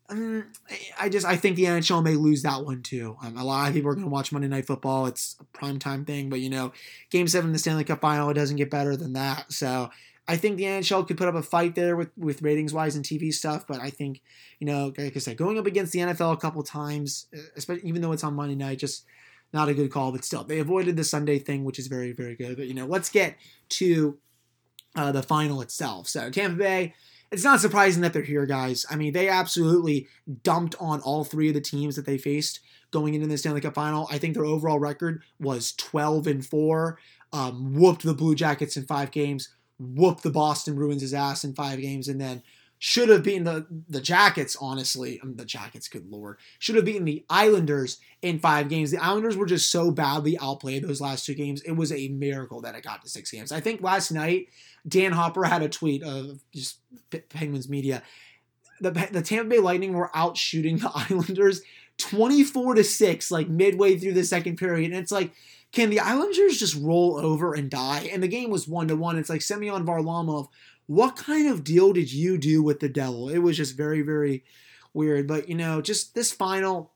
um, 0.09 0.53
I 1.01 1.09
just 1.09 1.27
I 1.27 1.37
think 1.37 1.57
the 1.57 1.65
NHL 1.65 2.03
may 2.03 2.15
lose 2.15 2.43
that 2.43 2.65
one 2.65 2.83
too. 2.83 3.17
Um, 3.23 3.37
a 3.37 3.45
lot 3.45 3.69
of 3.69 3.75
people 3.75 3.91
are 3.91 3.95
going 3.95 4.07
to 4.07 4.11
watch 4.11 4.33
Monday 4.33 4.49
Night 4.49 4.67
Football. 4.67 5.07
It's 5.07 5.37
a 5.41 5.45
prime 5.57 5.79
time 5.79 6.05
thing, 6.05 6.29
but 6.29 6.41
you 6.41 6.51
know, 6.51 6.73
Game 7.11 7.29
Seven 7.29 7.49
in 7.49 7.53
the 7.53 7.59
Stanley 7.59 7.85
Cup 7.85 8.01
Final 8.01 8.31
it 8.31 8.35
doesn't 8.35 8.57
get 8.57 8.71
better 8.71 8.97
than 8.97 9.15
that. 9.15 9.53
So 9.53 9.91
I 10.29 10.37
think 10.37 10.57
the 10.57 10.65
NHL 10.65 11.07
could 11.07 11.19
put 11.19 11.29
up 11.29 11.35
a 11.35 11.43
fight 11.43 11.75
there 11.75 11.97
with, 11.97 12.11
with 12.17 12.43
ratings 12.43 12.73
wise 12.73 12.95
and 12.95 13.05
TV 13.05 13.33
stuff, 13.33 13.67
but 13.67 13.81
I 13.81 13.91
think, 13.91 14.21
you 14.61 14.67
know, 14.67 14.93
like 14.97 15.17
I 15.17 15.19
said, 15.19 15.37
going 15.37 15.59
up 15.59 15.67
against 15.67 15.93
the 15.93 15.99
NFL 15.99 16.33
a 16.33 16.37
couple 16.37 16.63
times, 16.63 17.27
uh, 17.37 17.41
especially 17.57 17.89
even 17.89 18.03
though 18.03 18.13
it's 18.13 18.23
on 18.23 18.35
Monday 18.35 18.55
night, 18.55 18.79
just 18.79 19.05
not 19.53 19.69
a 19.69 19.75
good 19.75 19.91
call. 19.91 20.13
But 20.13 20.25
still, 20.25 20.45
they 20.45 20.61
avoided 20.61 20.97
the 20.97 21.05
Sunday 21.05 21.39
thing, 21.39 21.65
which 21.65 21.79
is 21.79 21.89
very, 21.89 22.13
very 22.13 22.37
good. 22.37 22.57
But, 22.57 22.69
you 22.69 22.75
know, 22.75 22.87
let's 22.87 23.09
get 23.09 23.37
to 23.71 24.17
uh, 24.95 25.13
the 25.13 25.23
final 25.23 25.61
itself. 25.61 26.09
So, 26.09 26.31
Tampa 26.31 26.57
Bay, 26.57 26.95
it's 27.31 27.45
not 27.45 27.61
surprising 27.61 28.03
that 28.03 28.13
they're 28.13 28.23
here, 28.23 28.47
guys. 28.47 28.85
I 28.91 28.97
mean, 28.97 29.13
they 29.13 29.29
absolutely 29.29 30.09
dumped 30.43 30.75
on 30.81 31.01
all 31.01 31.25
three 31.25 31.49
of 31.49 31.55
the 31.55 31.61
teams 31.61 31.97
that 31.97 32.07
they 32.07 32.19
faced 32.19 32.61
going 32.91 33.15
into 33.15 33.27
the 33.27 33.39
Stanley 33.39 33.61
Cup 33.61 33.75
final. 33.75 34.07
I 34.11 34.19
think 34.19 34.35
their 34.35 34.45
overall 34.45 34.79
record 34.79 35.23
was 35.41 35.73
12 35.73 36.27
and 36.27 36.45
4, 36.45 36.99
um, 37.33 37.75
whooped 37.75 38.03
the 38.03 38.15
Blue 38.15 38.35
Jackets 38.35 38.77
in 38.77 38.85
five 38.85 39.11
games 39.11 39.49
whooped 39.83 40.23
the 40.23 40.31
Boston 40.31 40.75
Bruins' 40.75 41.15
ass 41.15 41.45
in 41.45 41.55
five 41.55 41.81
games, 41.81 42.09
and 42.09 42.21
then 42.21 42.43
should 42.85 43.11
have 43.11 43.23
beaten 43.23 43.45
the 43.45 43.65
the 43.89 44.01
Jackets. 44.01 44.57
Honestly, 44.61 45.21
I 45.23 45.27
mean, 45.27 45.37
the 45.37 45.45
Jackets, 45.45 45.87
good 45.87 46.11
lord, 46.11 46.39
should 46.59 46.75
have 46.75 46.85
beaten 46.85 47.05
the 47.05 47.25
Islanders 47.31 48.01
in 48.23 48.41
five 48.41 48.69
games. 48.69 48.91
The 48.91 48.99
Islanders 48.99 49.37
were 49.37 49.47
just 49.47 49.71
so 49.71 49.93
badly 49.93 50.37
outplayed 50.41 50.83
those 50.83 51.01
last 51.01 51.25
two 51.25 51.37
games. 51.37 51.63
It 51.63 51.77
was 51.77 51.93
a 51.93 52.09
miracle 52.09 52.61
that 52.63 52.75
it 52.75 52.83
got 52.83 53.01
to 53.03 53.09
six 53.09 53.31
games. 53.31 53.53
I 53.53 53.61
think 53.61 53.83
last 53.83 54.11
night 54.11 54.49
Dan 54.87 55.13
Hopper 55.13 55.45
had 55.45 55.63
a 55.63 55.69
tweet 55.69 56.03
of 56.03 56.41
just 56.53 56.81
Penguins 57.29 57.69
media. 57.69 58.03
The, 58.81 58.91
the 58.91 59.23
Tampa 59.23 59.49
Bay 59.49 59.59
Lightning 59.61 59.93
were 59.93 60.11
out 60.13 60.37
shooting 60.37 60.79
the 60.79 60.91
Islanders 61.09 61.63
24 61.99 62.75
to 62.75 62.83
6 62.83 63.31
like 63.31 63.49
midway 63.49 63.97
through 63.97 64.15
the 64.15 64.25
second 64.25 64.57
period 64.57 64.91
and 64.91 65.01
it's 65.01 65.13
like 65.13 65.31
can 65.73 65.89
the 65.89 66.01
Islanders 66.01 66.59
just 66.59 66.77
roll 66.77 67.17
over 67.17 67.55
and 67.55 67.71
die? 67.71 68.11
And 68.13 68.23
the 68.23 68.29
game 68.29 68.51
was 68.51 68.69
one 68.69 68.89
to 68.89 68.97
one. 68.97 69.17
It's 69.17 69.31
like 69.31 69.41
Semyon 69.41 69.87
Varlamov. 69.87 70.49
What 70.93 71.17
kind 71.17 71.49
of 71.49 71.65
deal 71.65 71.95
did 71.95 72.13
you 72.13 72.37
do 72.37 72.63
with 72.63 72.81
the 72.81 72.89
devil? 72.89 73.31
It 73.31 73.39
was 73.39 73.57
just 73.57 73.79
very, 73.79 74.03
very 74.03 74.45
weird. 74.93 75.27
But 75.27 75.49
you 75.49 75.55
know, 75.55 75.81
just 75.81 76.15
this 76.15 76.33
final, 76.33 76.93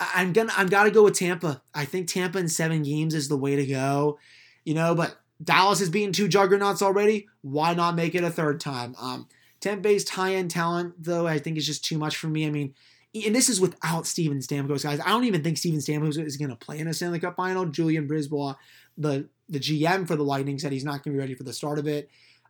I'm 0.00 0.32
gonna, 0.32 0.52
I've 0.56 0.70
got 0.70 0.84
to 0.84 0.90
go 0.90 1.04
with 1.04 1.18
Tampa. 1.18 1.60
I 1.74 1.84
think 1.84 2.08
Tampa 2.08 2.38
in 2.38 2.48
seven 2.48 2.82
games 2.82 3.14
is 3.14 3.28
the 3.28 3.36
way 3.36 3.54
to 3.54 3.66
go. 3.66 4.18
You 4.64 4.72
know, 4.72 4.94
but 4.94 5.20
Dallas 5.44 5.80
has 5.80 5.90
beaten 5.90 6.14
two 6.14 6.26
juggernauts 6.26 6.80
already. 6.80 7.28
Why 7.42 7.74
not 7.74 7.96
make 7.96 8.14
it 8.14 8.24
a 8.24 8.30
third 8.30 8.60
time? 8.60 8.94
Um, 8.98 9.28
Tampa 9.60 9.82
Bay's 9.82 10.08
high 10.08 10.34
end 10.34 10.50
talent, 10.50 10.94
though, 10.98 11.26
I 11.26 11.38
think 11.38 11.58
is 11.58 11.66
just 11.66 11.84
too 11.84 11.98
much 11.98 12.16
for 12.16 12.28
me. 12.28 12.46
I 12.46 12.50
mean, 12.50 12.74
and 13.14 13.34
this 13.34 13.50
is 13.50 13.60
without 13.60 14.06
Steven 14.06 14.38
Stamkos, 14.38 14.84
guys. 14.84 15.00
I 15.00 15.08
don't 15.08 15.24
even 15.24 15.42
think 15.42 15.58
Steven 15.58 15.80
Stamkos 15.80 16.18
is 16.18 16.38
going 16.38 16.50
to 16.50 16.56
play 16.56 16.78
in 16.78 16.88
a 16.88 16.94
Stanley 16.94 17.20
Cup 17.20 17.36
final. 17.36 17.66
Julien 17.66 18.08
BriseBois, 18.08 18.56
the 18.96 19.28
the 19.50 19.58
GM 19.60 20.06
for 20.08 20.16
the 20.16 20.24
Lightning, 20.24 20.58
said 20.58 20.72
he's 20.72 20.84
not 20.84 21.02
going 21.02 21.12
to 21.12 21.16
be 21.16 21.18
ready 21.18 21.34
for 21.34 21.44
the 21.44 21.52
start 21.52 21.78
of 21.78 21.86
it. 21.86 22.08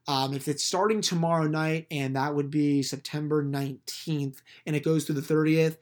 Um, 0.08 0.32
if 0.32 0.48
it's 0.48 0.64
starting 0.64 1.02
tomorrow 1.02 1.46
night, 1.46 1.86
and 1.90 2.16
that 2.16 2.34
would 2.34 2.50
be 2.50 2.82
September 2.82 3.44
19th, 3.44 4.38
and 4.66 4.74
it 4.74 4.82
goes 4.82 5.04
to 5.04 5.12
the 5.12 5.20
30th, 5.20 5.76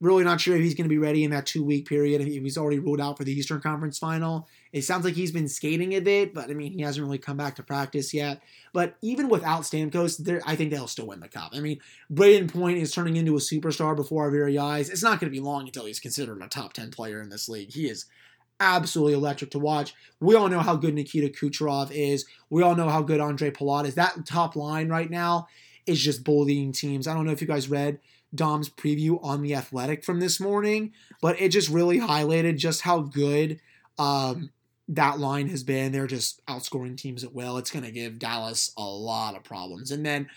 really 0.00 0.22
not 0.22 0.40
sure 0.40 0.54
if 0.54 0.62
he's 0.62 0.74
going 0.74 0.84
to 0.84 0.94
be 0.94 0.98
ready 0.98 1.24
in 1.24 1.30
that 1.30 1.46
two 1.46 1.64
week 1.64 1.88
period. 1.88 2.20
If 2.20 2.28
he's 2.28 2.58
already 2.58 2.78
ruled 2.78 3.00
out 3.00 3.16
for 3.16 3.24
the 3.24 3.32
Eastern 3.32 3.60
Conference 3.60 3.98
final, 3.98 4.48
it 4.72 4.82
sounds 4.82 5.04
like 5.04 5.14
he's 5.14 5.32
been 5.32 5.48
skating 5.48 5.94
a 5.94 6.00
bit, 6.00 6.34
but 6.34 6.50
I 6.50 6.54
mean, 6.54 6.72
he 6.72 6.82
hasn't 6.82 7.04
really 7.04 7.18
come 7.18 7.36
back 7.36 7.56
to 7.56 7.62
practice 7.62 8.14
yet. 8.14 8.42
But 8.72 8.96
even 9.02 9.28
without 9.28 9.62
Stamkos, 9.62 10.42
I 10.46 10.54
think 10.56 10.70
they'll 10.70 10.86
still 10.86 11.08
win 11.08 11.20
the 11.20 11.28
cup. 11.28 11.50
I 11.52 11.60
mean, 11.60 11.80
Brayden 12.12 12.52
Point 12.52 12.78
is 12.78 12.92
turning 12.92 13.16
into 13.16 13.36
a 13.36 13.40
superstar 13.40 13.96
before 13.96 14.24
our 14.24 14.30
very 14.30 14.56
eyes. 14.56 14.88
It's 14.88 15.02
not 15.02 15.20
going 15.20 15.32
to 15.32 15.36
be 15.36 15.44
long 15.44 15.66
until 15.66 15.86
he's 15.86 16.00
considered 16.00 16.42
a 16.42 16.48
top 16.48 16.74
10 16.74 16.90
player 16.90 17.20
in 17.20 17.28
this 17.28 17.48
league. 17.48 17.72
He 17.72 17.88
is 17.88 18.06
absolutely 18.60 19.14
electric 19.14 19.50
to 19.52 19.58
watch. 19.58 19.94
We 20.20 20.34
all 20.34 20.48
know 20.48 20.60
how 20.60 20.76
good 20.76 20.94
Nikita 20.94 21.28
Kucherov 21.28 21.90
is. 21.90 22.24
We 22.50 22.62
all 22.62 22.74
know 22.74 22.88
how 22.88 23.02
good 23.02 23.20
Ondrej 23.20 23.56
Palat 23.56 23.86
is. 23.86 23.94
That 23.94 24.26
top 24.26 24.56
line 24.56 24.88
right 24.88 25.10
now 25.10 25.48
is 25.86 26.00
just 26.00 26.24
bullying 26.24 26.72
teams. 26.72 27.06
I 27.06 27.14
don't 27.14 27.26
know 27.26 27.32
if 27.32 27.40
you 27.40 27.46
guys 27.46 27.68
read 27.68 27.98
Dom's 28.34 28.68
preview 28.68 29.22
on 29.22 29.42
the 29.42 29.54
Athletic 29.54 30.04
from 30.04 30.20
this 30.20 30.40
morning, 30.40 30.92
but 31.20 31.40
it 31.40 31.50
just 31.50 31.68
really 31.68 32.00
highlighted 32.00 32.56
just 32.56 32.82
how 32.82 33.00
good 33.00 33.60
um, 33.98 34.50
that 34.88 35.18
line 35.18 35.48
has 35.48 35.62
been. 35.62 35.92
They're 35.92 36.06
just 36.06 36.44
outscoring 36.46 36.96
teams 36.96 37.24
at 37.24 37.34
will. 37.34 37.58
It's 37.58 37.70
going 37.70 37.84
to 37.84 37.92
give 37.92 38.18
Dallas 38.18 38.72
a 38.76 38.84
lot 38.84 39.36
of 39.36 39.44
problems. 39.44 39.90
And 39.90 40.04
then 40.04 40.28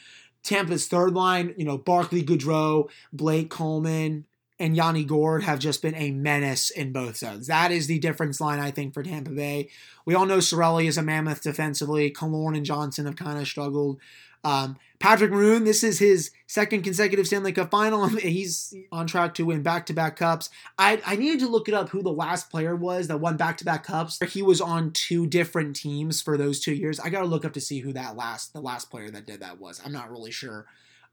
Tampa's 0.43 0.87
third 0.87 1.13
line, 1.13 1.53
you 1.57 1.65
know, 1.65 1.77
Barclay 1.77 2.23
Goodrow, 2.23 2.89
Blake 3.11 3.49
Coleman, 3.49 4.25
and 4.59 4.75
Yanni 4.75 5.03
Gourde 5.03 5.43
have 5.43 5.59
just 5.59 5.81
been 5.81 5.95
a 5.95 6.11
menace 6.11 6.69
in 6.69 6.91
both 6.91 7.17
zones. 7.17 7.47
That 7.47 7.71
is 7.71 7.87
the 7.87 7.99
difference 7.99 8.41
line, 8.41 8.59
I 8.59 8.71
think, 8.71 8.93
for 8.93 9.03
Tampa 9.03 9.31
Bay. 9.31 9.69
We 10.05 10.15
all 10.15 10.25
know 10.25 10.37
Cirelli 10.37 10.87
is 10.87 10.97
a 10.97 11.03
mammoth 11.03 11.43
defensively. 11.43 12.11
Killorn 12.11 12.57
and 12.57 12.65
Johnson 12.65 13.05
have 13.05 13.15
kind 13.15 13.39
of 13.39 13.47
struggled. 13.47 13.99
Um, 14.43 14.77
Patrick 14.99 15.31
Maroon, 15.31 15.63
this 15.63 15.83
is 15.83 15.99
his 15.99 16.31
second 16.47 16.83
consecutive 16.83 17.27
Stanley 17.27 17.51
Cup 17.51 17.69
final. 17.69 18.07
He's 18.07 18.73
on 18.91 19.05
track 19.05 19.35
to 19.35 19.45
win 19.45 19.61
back 19.61 19.85
to 19.87 19.93
back 19.93 20.15
cups. 20.15 20.49
I, 20.77 21.01
I 21.05 21.15
needed 21.15 21.39
to 21.41 21.47
look 21.47 21.67
it 21.67 21.73
up 21.73 21.89
who 21.89 22.01
the 22.01 22.11
last 22.11 22.49
player 22.49 22.75
was 22.75 23.07
that 23.07 23.19
won 23.19 23.37
back 23.37 23.57
to 23.57 23.65
back 23.65 23.83
cups. 23.83 24.19
He 24.31 24.41
was 24.41 24.61
on 24.61 24.91
two 24.91 25.27
different 25.27 25.75
teams 25.75 26.21
for 26.21 26.37
those 26.37 26.59
two 26.59 26.73
years. 26.73 26.99
I 26.99 27.09
got 27.09 27.21
to 27.21 27.27
look 27.27 27.45
up 27.45 27.53
to 27.53 27.61
see 27.61 27.79
who 27.79 27.93
that 27.93 28.15
last, 28.15 28.53
the 28.53 28.61
last 28.61 28.89
player 28.89 29.11
that 29.11 29.27
did 29.27 29.41
that 29.41 29.59
was. 29.59 29.81
I'm 29.85 29.91
not 29.93 30.09
really 30.09 30.31
sure. 30.31 30.65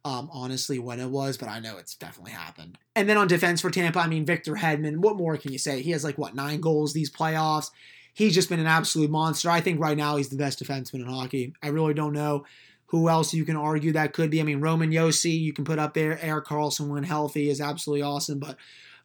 Um, 0.06 0.28
honestly, 0.32 0.78
when 0.78 1.00
it 1.00 1.08
was, 1.08 1.38
but 1.38 1.48
I 1.48 1.60
know 1.60 1.78
it's 1.78 1.94
definitely 1.94 2.32
happened. 2.32 2.76
And 2.94 3.08
then 3.08 3.16
on 3.16 3.26
defense 3.26 3.62
for 3.62 3.70
Tampa, 3.70 4.00
I 4.00 4.06
mean, 4.06 4.26
Victor 4.26 4.52
Hedman, 4.54 4.98
what 4.98 5.16
more 5.16 5.38
can 5.38 5.50
you 5.50 5.58
say? 5.58 5.80
He 5.80 5.92
has 5.92 6.04
like, 6.04 6.18
what, 6.18 6.34
nine 6.34 6.60
goals 6.60 6.92
these 6.92 7.10
playoffs? 7.10 7.70
He's 8.12 8.34
just 8.34 8.50
been 8.50 8.60
an 8.60 8.66
absolute 8.66 9.10
monster. 9.10 9.48
I 9.48 9.62
think 9.62 9.80
right 9.80 9.96
now 9.96 10.16
he's 10.16 10.28
the 10.28 10.36
best 10.36 10.62
defenseman 10.62 11.00
in 11.00 11.06
hockey. 11.06 11.54
I 11.62 11.68
really 11.68 11.94
don't 11.94 12.12
know 12.12 12.44
who 12.88 13.08
else 13.08 13.32
you 13.32 13.44
can 13.44 13.56
argue 13.56 13.92
that 13.92 14.12
could 14.12 14.30
be. 14.30 14.40
I 14.40 14.44
mean, 14.44 14.60
Roman 14.60 14.90
Josi, 14.90 15.40
you 15.40 15.52
can 15.52 15.64
put 15.64 15.78
up 15.78 15.94
there. 15.94 16.18
Erik 16.22 16.44
Karlsson, 16.44 16.88
when 16.88 17.02
healthy, 17.02 17.48
is 17.48 17.60
absolutely 17.60 18.02
awesome. 18.02 18.38
But 18.38 18.56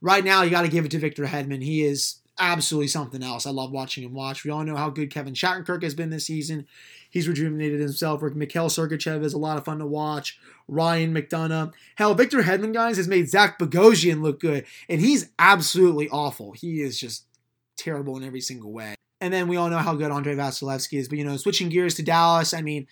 right 0.02 0.24
now, 0.24 0.44
you 0.44 0.52
got 0.52 0.62
to 0.64 0.68
give 0.68 0.86
it 0.86 0.92
to 0.92 1.00
Victor 1.00 1.26
Hedman. 1.26 1.64
He 1.64 1.84
is 1.84 2.18
absolutely 2.40 2.88
something 2.88 3.22
else. 3.22 3.46
I 3.46 3.52
love 3.52 3.72
watching 3.72 4.04
him 4.04 4.14
watch. 4.14 4.44
We 4.44 4.52
all 4.52 4.64
know 4.64 4.76
how 4.76 4.90
good 4.90 5.12
Kevin 5.12 5.34
Shattenkirk 5.34 5.84
has 5.84 5.94
been 5.94 6.10
this 6.10 6.26
season. 6.26 6.66
He's 7.10 7.28
rejuvenated 7.28 7.80
himself. 7.80 8.22
Mikhail 8.22 8.70
Sergachev 8.70 9.24
is 9.24 9.34
a 9.34 9.38
lot 9.38 9.58
of 9.58 9.66
fun 9.66 9.80
to 9.80 9.86
watch. 9.86 10.40
Ryan 10.68 11.14
McDonagh. 11.14 11.74
Hell, 11.96 12.14
Victor 12.14 12.44
Hedman, 12.44 12.74
guys, 12.74 12.98
has 12.98 13.08
made 13.08 13.30
Zach 13.30 13.58
Bogosian 13.60 14.22
look 14.22 14.40
good, 14.40 14.66
and 14.88 15.02
he's 15.02 15.30
absolutely 15.40 16.08
awful. 16.10 16.54
He 16.54 16.82
is 16.82 17.00
just 17.00 17.26
terrible 17.78 18.18
in 18.18 18.24
every 18.24 18.42
single 18.42 18.72
way. 18.72 18.96
And 19.22 19.34
then 19.34 19.48
we 19.48 19.58
all 19.58 19.70
know 19.70 19.80
how 19.80 19.96
good 19.96 20.12
Andrei 20.12 20.36
Vasilevskiy 20.36 21.00
is. 21.00 21.10
But, 21.10 21.18
you 21.18 21.26
know, 21.26 21.36
switching 21.38 21.70
gears 21.70 21.96
to 21.96 22.04
Dallas, 22.04 22.54
I 22.54 22.62
mean, 22.62 22.88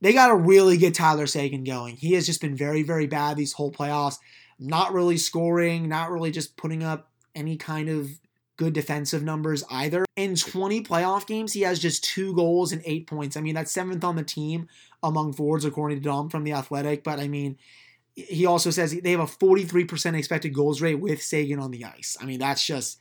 they 0.00 0.12
got 0.12 0.28
to 0.28 0.34
really 0.36 0.76
get 0.76 0.94
Tyler 0.94 1.26
Seguin 1.26 1.64
going. 1.64 1.96
He 1.96 2.14
has 2.14 2.26
just 2.26 2.40
been 2.40 2.56
very, 2.56 2.82
very 2.82 3.06
bad 3.06 3.36
these 3.36 3.52
whole 3.52 3.72
playoffs. 3.72 4.18
Not 4.58 4.92
really 4.92 5.16
scoring, 5.16 5.88
not 5.88 6.10
really 6.10 6.30
just 6.30 6.56
putting 6.56 6.82
up 6.82 7.10
any 7.34 7.56
kind 7.56 7.88
of 7.88 8.19
good 8.60 8.74
defensive 8.74 9.22
numbers 9.22 9.64
either. 9.70 10.04
In 10.16 10.36
20 10.36 10.82
playoff 10.82 11.26
games, 11.26 11.54
he 11.54 11.62
has 11.62 11.78
just 11.78 12.04
two 12.04 12.34
goals 12.34 12.72
and 12.72 12.82
eight 12.84 13.06
points. 13.06 13.34
I 13.34 13.40
mean, 13.40 13.54
that's 13.54 13.72
seventh 13.72 14.04
on 14.04 14.16
the 14.16 14.22
team 14.22 14.68
among 15.02 15.32
forwards, 15.32 15.64
according 15.64 15.96
to 15.96 16.04
Dom 16.04 16.28
from 16.28 16.44
The 16.44 16.52
Athletic. 16.52 17.02
But 17.02 17.20
I 17.20 17.26
mean, 17.26 17.56
he 18.14 18.44
also 18.44 18.70
says 18.70 18.92
they 18.92 19.12
have 19.12 19.20
a 19.20 19.24
43% 19.24 20.14
expected 20.14 20.50
goals 20.50 20.82
rate 20.82 20.96
with 20.96 21.22
Seguin 21.22 21.58
on 21.58 21.70
the 21.70 21.86
ice. 21.86 22.18
I 22.20 22.26
mean, 22.26 22.38
that's 22.38 22.64
just. 22.64 22.98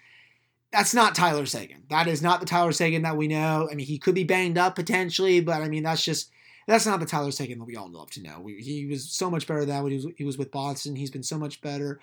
That's 0.72 0.94
not 0.94 1.16
Tyler 1.16 1.48
Seguin. 1.48 1.86
That 1.90 2.06
is 2.06 2.22
not 2.22 2.42
the 2.42 2.46
Tyler 2.46 2.72
Seguin 2.72 3.02
that 3.02 3.18
we 3.18 3.28
know. 3.28 3.68
I 3.72 3.74
mean, 3.74 3.88
he 3.88 3.98
could 3.98 4.14
be 4.14 4.24
banged 4.24 4.56
up 4.56 4.76
potentially, 4.76 5.42
but 5.42 5.64
I 5.64 5.68
mean, 5.68 5.82
that's 5.82 6.06
just 6.06 6.30
that's 6.68 6.86
not 6.86 7.00
the 7.00 7.08
Tyler 7.08 7.32
Seguin 7.32 7.58
that 7.58 7.66
we 7.66 7.76
all 7.76 7.90
love 7.92 8.12
to 8.12 8.22
know. 8.22 8.40
We, 8.40 8.62
he 8.62 8.86
was 8.86 9.12
so 9.12 9.32
much 9.32 9.48
better 9.48 9.66
than 9.66 9.82
when 9.82 9.92
he 9.92 9.98
was, 9.98 10.14
he 10.16 10.24
was 10.24 10.38
with 10.38 10.52
Boston. 10.52 10.96
He's 10.96 11.10
been 11.10 11.24
so 11.24 11.40
much 11.40 11.60
better 11.62 12.00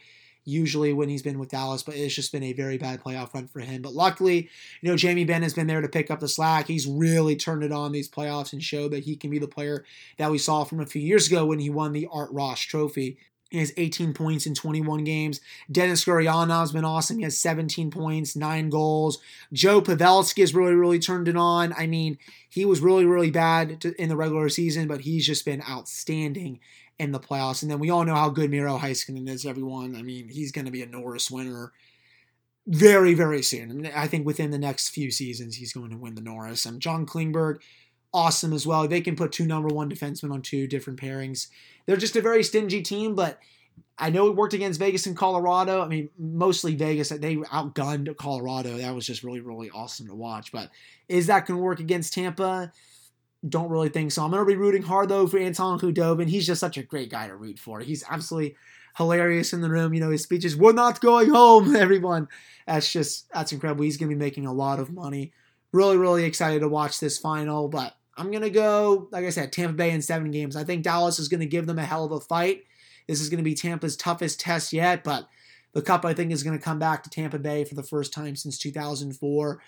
usually 0.47 0.93
when 0.93 1.09
he's 1.09 1.23
been 1.23 1.39
with 1.39 1.51
Dallas, 1.51 1.83
but 1.83 1.97
it's 1.97 2.15
just 2.15 2.33
been 2.33 2.45
a 2.45 2.53
very 2.55 2.79
bad 2.79 3.03
playoff 3.03 3.35
run 3.35 3.49
for 3.49 3.61
him. 3.61 3.83
But 3.83 3.93
luckily, 3.93 4.49
you 4.81 4.89
know, 4.89 4.97
Jamie 4.97 5.25
Benn 5.25 5.43
has 5.43 5.53
been 5.53 5.67
there 5.67 5.83
to 5.83 5.89
pick 5.89 6.11
up 6.11 6.21
the 6.21 6.29
slack. 6.29 6.69
He's 6.69 6.87
really 6.87 7.37
turned 7.37 7.65
it 7.65 7.73
on 7.73 7.93
these 7.93 8.09
playoffs 8.09 8.53
and 8.53 8.63
showed 8.63 8.93
that 8.93 9.05
he 9.05 9.17
can 9.17 9.29
be 9.29 9.41
the 9.41 9.49
player 9.49 9.85
that 10.17 10.31
we 10.31 10.39
saw 10.39 10.65
from 10.65 10.81
a 10.81 10.87
few 10.87 11.03
years 11.03 11.27
ago 11.27 11.45
when 11.45 11.59
he 11.59 11.69
won 11.69 11.93
the 11.93 12.09
Art 12.11 12.31
Ross 12.33 12.61
Trophy. 12.61 13.19
He 13.51 13.59
has 13.59 13.73
18 13.77 14.13
points 14.13 14.47
in 14.47 14.55
21 14.55 15.05
games. 15.05 15.41
Denis 15.71 16.05
Gurianov's 16.05 16.73
been 16.73 16.85
awesome. 16.85 17.19
He 17.19 17.25
has 17.25 17.39
17 17.39 17.91
points, 17.91 18.35
nine 18.35 18.71
goals. 18.71 19.19
Joe 19.53 19.81
Pavelski 19.81 20.41
has 20.41 20.55
really, 20.55 20.75
really 20.75 20.99
turned 20.99 21.29
it 21.29 21.37
on. 21.37 21.73
I 21.73 21.87
mean, 21.87 22.19
he 22.49 22.65
was 22.65 22.81
really, 22.81 23.05
really 23.05 23.31
bad 23.31 23.81
to, 23.83 24.01
in 24.01 24.09
the 24.09 24.17
regular 24.17 24.49
season, 24.49 24.89
but 24.89 25.03
he's 25.03 25.27
just 25.27 25.45
been 25.45 25.63
outstanding 25.63 26.59
in 26.99 27.13
the 27.13 27.21
playoffs. 27.21 27.63
And 27.63 27.71
then 27.71 27.79
we 27.79 27.91
all 27.91 28.05
know 28.05 28.15
how 28.15 28.31
good 28.31 28.51
Miro 28.51 28.79
Heiskanen 28.79 29.29
is, 29.29 29.45
everyone. 29.45 29.97
I 29.97 30.03
mean, 30.03 30.29
he's 30.29 30.53
going 30.53 30.65
to 30.65 30.71
be 30.71 30.83
a 30.83 30.87
Norris 30.87 31.31
winner 31.31 31.73
very, 32.67 33.15
very 33.15 33.43
soon. 33.43 33.87
I, 33.95 34.07
think 34.07 34.27
within 34.27 34.51
the 34.51 34.59
next 34.59 34.89
few 34.89 35.11
seasons, 35.11 35.57
he's 35.57 35.73
going 35.73 35.91
to 35.91 35.97
win 35.97 36.15
the 36.15 36.21
Norris. 36.21 36.67
And 36.67 36.81
John 36.81 37.07
Klingberg, 37.07 37.59
awesome 38.13 38.53
as 38.53 38.67
well. 38.67 38.89
They 38.89 39.01
can 39.01 39.15
put 39.15 39.33
two 39.33 39.47
number 39.47 39.69
one 39.69 39.91
defensemen 39.91 40.33
on 40.33 40.43
two 40.43 40.67
different 40.67 41.01
pairings. 41.01 41.49
They're 41.85 41.97
just 41.97 42.17
a 42.17 42.23
very 42.23 42.43
stingy 42.43 42.83
team, 42.83 43.15
but 43.15 43.39
I 43.99 44.11
know 44.11 44.27
it 44.29 44.37
worked 44.37 44.55
against 44.55 44.81
Vegas 44.81 45.07
and 45.07 45.17
Colorado. 45.17 45.83
I 45.83 45.89
mean, 45.89 46.11
mostly 46.19 46.75
Vegas. 46.75 47.11
They 47.11 47.37
outgunned 47.37 48.17
Colorado. 48.17 48.79
That 48.79 48.95
was 48.95 49.07
just 49.07 49.23
really, 49.23 49.41
really 49.41 49.71
awesome 49.71 50.09
to 50.09 50.15
watch. 50.15 50.51
But 50.51 50.71
is 51.09 51.29
that 51.29 51.47
going 51.47 51.59
to 51.59 51.65
work 51.65 51.81
against 51.81 52.15
Tampa? 52.15 52.73
Don't 53.49 53.71
really 53.71 53.89
think 53.89 54.13
so. 54.13 54.25
I'm 54.25 54.31
going 54.31 54.43
to 54.43 54.47
be 54.47 54.57
rooting 54.57 54.83
hard 54.83 55.09
though 55.09 55.27
for 55.27 55.39
Anton 55.39 55.79
Khudobin. 55.79 56.29
He's 56.29 56.47
just 56.47 56.61
such 56.61 56.79
a 56.79 56.83
great 56.83 57.11
guy 57.11 57.29
to 57.29 57.37
root 57.37 57.59
for. 57.59 57.81
He's 57.81 58.05
absolutely 58.09 58.57
hilarious 58.97 59.53
in 59.53 59.61
the 59.61 59.71
room. 59.71 59.95
You 59.95 60.01
know, 60.01 60.11
his 60.11 60.23
speeches, 60.23 60.57
we're 60.57 60.73
not 60.73 61.01
going 61.01 61.31
home, 61.31 61.77
everyone. 61.77 62.29
That's 62.67 62.93
just, 62.93 63.31
that's 63.33 63.53
incredible. 63.53 63.85
He's 63.85 63.97
going 63.97 64.09
to 64.09 64.15
be 64.15 64.19
making 64.19 64.47
a 64.47 64.53
lot 64.53 64.81
of 64.81 64.93
money. 64.93 65.33
Really, 65.73 65.97
really 65.97 66.25
excited 66.25 66.61
to 66.61 66.69
watch 66.69 67.01
this 67.01 67.19
final, 67.19 67.69
but 67.69 67.95
I'm 68.17 68.31
going 68.31 68.43
to 68.43 68.51
go, 68.51 69.09
like 69.11 69.25
I 69.25 69.31
said, 69.31 69.53
Tampa 69.53 69.75
Bay 69.75 69.91
in 69.91 70.01
seven 70.01 70.31
games. 70.31 70.57
I 70.57 70.65
think 70.65 70.83
Dallas 70.83 71.19
is 71.19 71.29
going 71.29 71.41
to 71.41 71.47
give 71.47 71.67
them 71.67 71.79
a 71.79 71.85
hell 71.85 72.05
of 72.05 72.13
a 72.13 72.21
fight. 72.21 72.65
This 73.07 73.21
is 73.21 73.29
going 73.29 73.39
to 73.39 73.45
be 73.45 73.55
Tampa's 73.55 73.97
toughest 73.97 74.41
test 74.41 74.73
yet, 74.73 75.05
but 75.05 75.29
the 75.75 75.83
cup, 75.83 76.05
I 76.05 76.15
think, 76.15 76.33
is 76.33 76.43
going 76.43 76.59
to 76.59 76.65
come 76.65 76.79
back 76.79 77.03
to 77.03 77.11
Tampa 77.11 77.39
Bay 77.39 77.65
for 77.65 77.75
the 77.75 77.83
first 77.83 78.13
time 78.13 78.35
since 78.35 78.59
2004. 78.59 79.63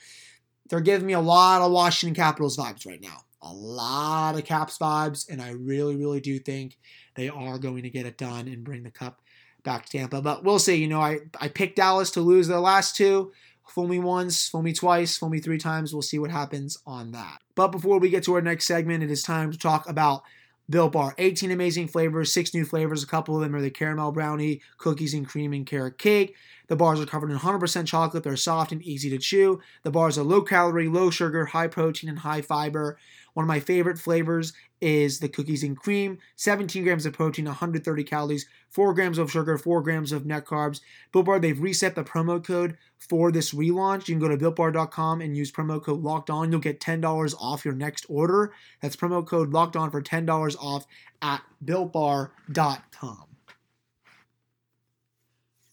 They're 0.71 0.81
giving 0.81 1.07
me 1.07 1.13
a 1.13 1.21
lot 1.21 1.61
of 1.61 1.71
Washington 1.71 2.15
Capitals 2.15 2.57
vibes 2.57 2.87
right 2.87 3.01
now 3.01 3.25
a 3.43 3.53
lot 3.53 4.35
of 4.35 4.45
Caps 4.45 4.79
vibes, 4.79 5.29
and 5.29 5.41
I 5.41 5.51
really, 5.51 5.97
really 5.97 6.21
do 6.21 6.39
think 6.39 6.79
they 7.15 7.29
are 7.29 7.59
going 7.59 7.83
to 7.83 7.91
get 7.91 8.07
it 8.07 8.19
done 8.19 8.49
and 8.49 8.65
bring 8.65 8.83
the 8.83 8.91
cup 8.91 9.21
back 9.63 9.87
to 9.87 9.99
Tampa. 9.99 10.21
But 10.21 10.45
we'll 10.45 10.59
see. 10.59 10.77
You 10.77 10.89
know, 10.89 11.01
I, 11.01 11.21
I 11.41 11.49
picked 11.49 11.77
Dallas 11.77 12.11
to 12.13 12.21
lose 12.21 12.49
their 12.49 12.61
last 12.61 12.97
two. 12.97 13.33
Fool 13.67 13.87
me 13.87 13.99
once, 13.99 14.49
fool 14.49 14.63
me 14.63 14.73
twice, 14.73 15.17
fool 15.17 15.29
me 15.29 15.41
three 15.41 15.59
times. 15.59 15.93
We'll 15.93 16.03
see 16.03 16.19
what 16.19 16.31
happens 16.31 16.79
on 16.87 17.13
that. 17.13 17.39
But 17.55 17.69
before 17.69 17.99
we 17.99 18.09
get 18.09 18.25
to 18.25 18.35
our 18.35 18.41
next 18.41 18.65
segment, 18.65 19.05
it 19.05 19.11
is 19.11 19.23
time 19.23 19.53
to 19.53 19.59
talk 19.59 19.87
about 19.89 20.23
Built 20.71 20.93
Bar. 20.93 21.15
18 21.19 21.51
amazing 21.51 21.89
flavors, 21.89 22.33
six 22.33 22.55
new 22.55 22.65
flavors. 22.65 23.03
A 23.03 23.07
couple 23.07 23.37
of 23.37 23.43
them 23.43 23.55
are 23.55 23.61
the 23.61 23.71
caramel 23.71 24.13
brownie, 24.13 24.63
cookies 24.79 25.15
and 25.15 25.29
cream, 25.29 25.53
and 25.53 25.67
carrot 25.67 25.99
cake. 25.99 26.35
The 26.69 26.77
bars 26.77 27.01
are 27.01 27.07
covered 27.07 27.31
in 27.31 27.39
100% 27.39 27.87
chocolate. 27.87 28.23
They're 28.23 28.37
soft 28.37 28.73
and 28.73 28.83
easy 28.83 29.09
to 29.11 29.19
chew. 29.19 29.61
The 29.83 29.91
bars 29.91 30.19
are 30.19 30.23
low 30.23 30.43
calorie, 30.43 30.89
low 30.89 31.11
sugar, 31.11 31.47
high 31.47 31.69
protein, 31.69 32.11
and 32.11 32.19
high 32.19 32.43
fiber. 32.43 32.99
One 33.39 33.45
of 33.45 33.47
my 33.49 33.61
favorite 33.61 34.01
flavors 34.01 34.53
is 34.81 35.21
the 35.21 35.29
cookies 35.29 35.63
and 35.63 35.77
cream. 35.77 36.19
17 36.35 36.83
grams 36.83 37.07
of 37.07 37.13
protein, 37.13 37.45
130 37.45 38.03
calories, 38.03 38.47
4 38.71 38.93
grams 38.93 39.17
of 39.17 39.31
sugar, 39.31 39.57
4 39.57 39.81
grams 39.81 40.11
of 40.11 40.27
net 40.27 40.45
carbs. 40.45 40.81
Built 41.13 41.27
Bar, 41.27 41.39
they've 41.39 41.61
reset 41.61 41.95
the 41.95 42.03
promo 42.03 42.45
code 42.45 42.77
for 42.99 43.31
this 43.31 43.55
relaunch. 43.55 44.09
You 44.09 44.17
can 44.17 44.19
go 44.19 44.27
to 44.27 44.37
builtbar.com 44.37 45.21
and 45.21 45.37
use 45.37 45.53
promo 45.53 45.81
code 45.81 46.03
locked 46.03 46.31
on. 46.31 46.51
You'll 46.51 46.61
get 46.61 46.81
$10 46.81 47.35
off 47.39 47.65
your 47.65 47.75
next 47.75 48.07
order. 48.09 48.53
That's 48.83 48.97
promo 48.97 49.25
code 49.25 49.51
locked 49.51 49.77
on 49.77 49.93
for 49.93 50.03
$10 50.03 50.57
off 50.61 50.85
at 51.23 51.43
builtbar.com. 51.65 53.25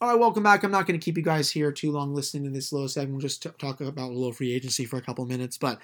All 0.01 0.11
right, 0.11 0.19
welcome 0.19 0.43
back. 0.43 0.63
I'm 0.63 0.69
not 0.69 0.85
going 0.85 0.99
to 0.99 1.03
keep 1.03 1.17
you 1.17 1.23
guys 1.23 1.49
here 1.49 1.71
too 1.71 1.91
long 1.91 2.13
listening 2.13 2.43
to 2.43 2.51
this 2.51 2.71
little 2.71 2.87
segment. 2.87 3.13
We'll 3.13 3.21
just 3.21 3.41
t- 3.41 3.49
talk 3.57 3.81
about 3.81 4.11
a 4.11 4.13
little 4.13 4.33
free 4.33 4.53
agency 4.53 4.85
for 4.85 4.97
a 4.97 5.01
couple 5.01 5.25
minutes. 5.25 5.57
But 5.57 5.79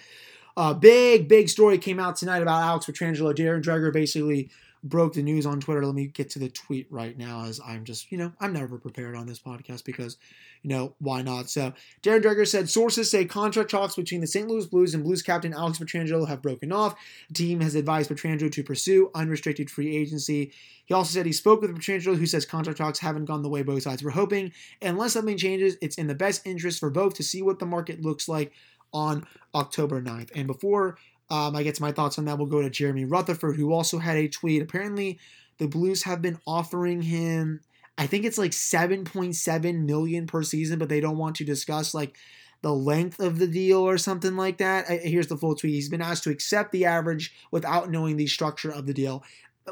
uh, 0.58 0.74
big, 0.74 1.28
big 1.28 1.50
story 1.50 1.78
came 1.78 2.00
out 2.00 2.16
tonight 2.16 2.42
about 2.42 2.62
Alex 2.62 2.86
Pietrangelo. 2.86 3.36
Darren 3.36 3.62
Dreger 3.62 3.94
basically 3.94 4.50
broke 4.84 5.14
the 5.14 5.22
news 5.22 5.46
on 5.46 5.60
Twitter. 5.60 5.86
Let 5.86 5.96
me 5.96 6.08
get 6.08 6.30
to 6.32 6.40
the 6.40 6.50
tweet 6.50 6.88
right 6.90 7.18
now 7.18 7.46
as 7.46 7.60
I'm 7.66 7.86
just, 7.86 8.12
you 8.12 8.18
know, 8.18 8.32
I'm 8.40 8.54
never 8.54 8.78
prepared 8.78 9.16
on 9.16 9.28
this 9.28 9.40
podcast 9.40 9.86
because, 9.86 10.18
you 10.64 10.70
know, 10.70 10.96
why 11.00 11.22
not? 11.22 11.50
So 11.50 11.74
Darren 12.02 12.24
Dreger 12.24 12.48
said 12.48 12.70
sources 12.70 13.10
say 13.10 13.26
contract 13.26 13.70
talks 13.70 13.96
between 13.96 14.22
the 14.22 14.28
St. 14.28 14.48
Louis 14.48 14.66
Blues 14.66 14.96
and 14.96 15.04
Blues 15.04 15.22
captain 15.22 15.54
Alex 15.54 15.78
Pietrangelo 15.78 16.28
have 16.28 16.42
broken 16.42 16.72
off. 16.72 16.96
The 17.28 17.36
team 17.36 17.62
has 17.62 17.76
advised 17.76 18.10
Pietrangelo 18.10 18.52
to 18.52 18.64
pursue 18.64 19.12
unrestricted 19.14 19.70
free 19.70 19.96
agency. 19.96 20.52
He 20.86 20.94
also 20.94 21.14
said 21.14 21.26
he 21.26 21.32
spoke 21.32 21.62
with 21.62 21.78
Pietrangelo, 21.78 22.18
who 22.18 22.26
says 22.26 22.46
contract 22.46 22.80
talks 22.80 23.00
haven't 23.00 23.26
gone 23.26 23.44
the 23.44 23.50
way 23.50 23.62
both 23.62 23.84
sides 23.84 24.02
were 24.02 24.12
hoping. 24.12 24.52
Unless 24.82 25.14
something 25.14 25.38
changes, 25.38 25.78
it's 25.82 25.98
in 25.98 26.08
the 26.08 26.16
best 26.16 26.46
interest 26.46 26.80
for 26.80 26.90
both 26.90 27.14
to 27.16 27.24
see 27.24 27.44
what 27.44 27.60
the 27.60 27.66
market 27.66 28.02
looks 28.02 28.28
like 28.28 28.52
on 28.94 29.26
October 29.54 30.02
9th. 30.02 30.32
And 30.36 30.48
before 30.48 30.98
um, 31.30 31.56
I 31.56 31.64
get 31.64 31.76
to 31.76 31.82
my 31.82 31.92
thoughts 31.92 32.18
on 32.18 32.26
that, 32.26 32.38
we'll 32.38 32.48
go 32.48 32.62
to 32.62 32.70
Jeremy 32.70 33.06
Rutherford, 33.06 33.56
who 33.56 33.72
also 33.72 34.00
had 34.00 34.18
a 34.18 34.28
tweet. 34.28 34.62
Apparently, 34.62 35.20
the 35.58 35.68
Blues 35.68 36.04
have 36.04 36.22
been 36.22 36.40
offering 36.46 37.02
him, 37.04 37.62
I 37.98 38.08
think 38.08 38.26
it's 38.26 38.38
like 38.38 38.52
7.7 38.52 39.86
million 39.86 40.28
per 40.28 40.44
season, 40.44 40.80
but 40.80 40.90
they 40.90 41.00
don't 41.00 41.18
want 41.18 41.36
to 41.38 41.44
discuss 41.44 41.94
like 41.94 42.18
the 42.62 42.74
length 42.74 43.20
of 43.20 43.40
the 43.40 43.48
deal 43.48 43.80
or 43.80 43.98
something 43.98 44.36
like 44.36 44.58
that. 44.58 44.88
Here's 44.88 45.28
the 45.28 45.38
full 45.38 45.56
tweet. 45.56 45.74
He's 45.74 45.90
been 45.90 46.02
asked 46.02 46.24
to 46.24 46.30
accept 46.30 46.72
the 46.72 46.86
average 46.86 47.34
without 47.52 47.90
knowing 47.90 48.18
the 48.18 48.28
structure 48.28 48.72
of 48.72 48.86
the 48.86 48.94
deal 48.94 49.24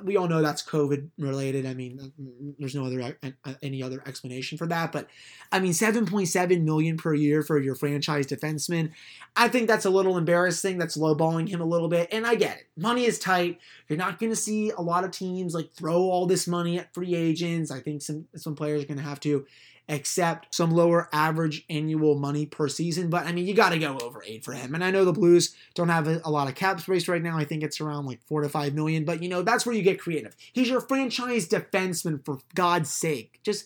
we 0.04 0.18
all 0.18 0.28
know 0.28 0.42
that's 0.42 0.64
COVID 0.64 1.10
related. 1.18 1.66
I 1.66 1.74
mean, 1.74 2.12
there's 2.60 2.76
no 2.76 2.86
other 2.86 3.18
any 3.62 3.82
other 3.82 4.02
explanation 4.06 4.58
for 4.58 4.68
that. 4.68 4.92
But 4.92 5.08
I 5.52 5.60
mean, 5.60 5.72
7.7 5.72 6.64
million 6.64 6.98
per 6.98 7.14
year 7.14 7.42
for 7.42 7.60
your 7.60 7.76
franchise 7.76 8.28
defenseman. 8.28 8.92
I 9.36 9.48
think 9.48 9.68
that's 9.68 9.86
a 9.86 9.90
little 9.90 10.18
embarrassing. 10.18 10.78
That's 10.78 10.98
lowballing 10.98 11.50
him 11.50 11.62
a 11.62 11.66
little 11.66 11.88
bit. 11.88 12.10
And 12.12 12.26
I 12.26 12.36
get 12.36 12.58
it. 12.58 12.64
Money 12.78 13.06
is 13.06 13.20
tight. 13.20 13.60
You're 13.88 13.98
not 13.98 14.20
going 14.20 14.32
to 14.32 14.36
see 14.36 14.70
a 14.72 14.82
lot 14.82 15.04
of 15.04 15.12
teams 15.12 15.54
like 15.54 15.74
throw 15.74 16.02
all 16.02 16.26
this 16.26 16.48
money 16.48 16.80
at 16.80 16.94
free 16.94 17.16
agents. 17.16 17.72
I 17.72 17.80
think 17.80 18.02
some 18.02 18.28
some 18.36 18.56
players 18.56 18.84
are 18.84 18.88
going 18.88 18.98
to 18.98 19.04
have 19.04 19.20
to 19.22 19.46
accept 19.90 20.54
some 20.54 20.70
lower 20.70 21.10
average 21.12 21.66
annual 21.70 22.16
money 22.16 22.46
per 22.46 22.68
season. 22.68 23.10
But 23.10 23.26
I 23.26 23.32
mean, 23.32 23.48
you 23.48 23.56
got 23.56 23.70
to 23.70 23.80
go 23.80 23.98
over 23.98 24.24
eight 24.26 24.46
for 24.46 24.54
him. 24.54 24.76
And 24.76 24.84
I 24.84 24.92
know 24.92 25.04
the 25.04 25.12
Blues 25.12 25.56
don't 25.74 25.90
have 25.90 26.08
a, 26.08 26.22
a, 26.24 26.30
lot 26.30 26.48
of 26.48 26.56
cap 26.56 26.80
space 26.80 27.08
right 27.08 27.22
now. 27.22 27.38
I 27.38 27.44
think 27.44 27.64
it's 27.64 27.82
around 27.82 28.06
like 28.06 28.22
four 28.28 28.42
to 28.42 28.50
five 28.50 28.76
million. 28.76 29.04
But 29.04 29.24
you 29.24 29.30
know, 29.30 29.42
that's 29.42 29.66
where 29.66 29.76
you 29.76 29.82
get 29.82 30.00
creative. 30.00 30.36
He's 30.54 30.70
your 30.70 30.80
franchise 30.80 31.48
defenseman 31.48 32.24
for 32.24 32.38
God's 32.54 32.92
sake. 32.92 33.40
Just 33.44 33.66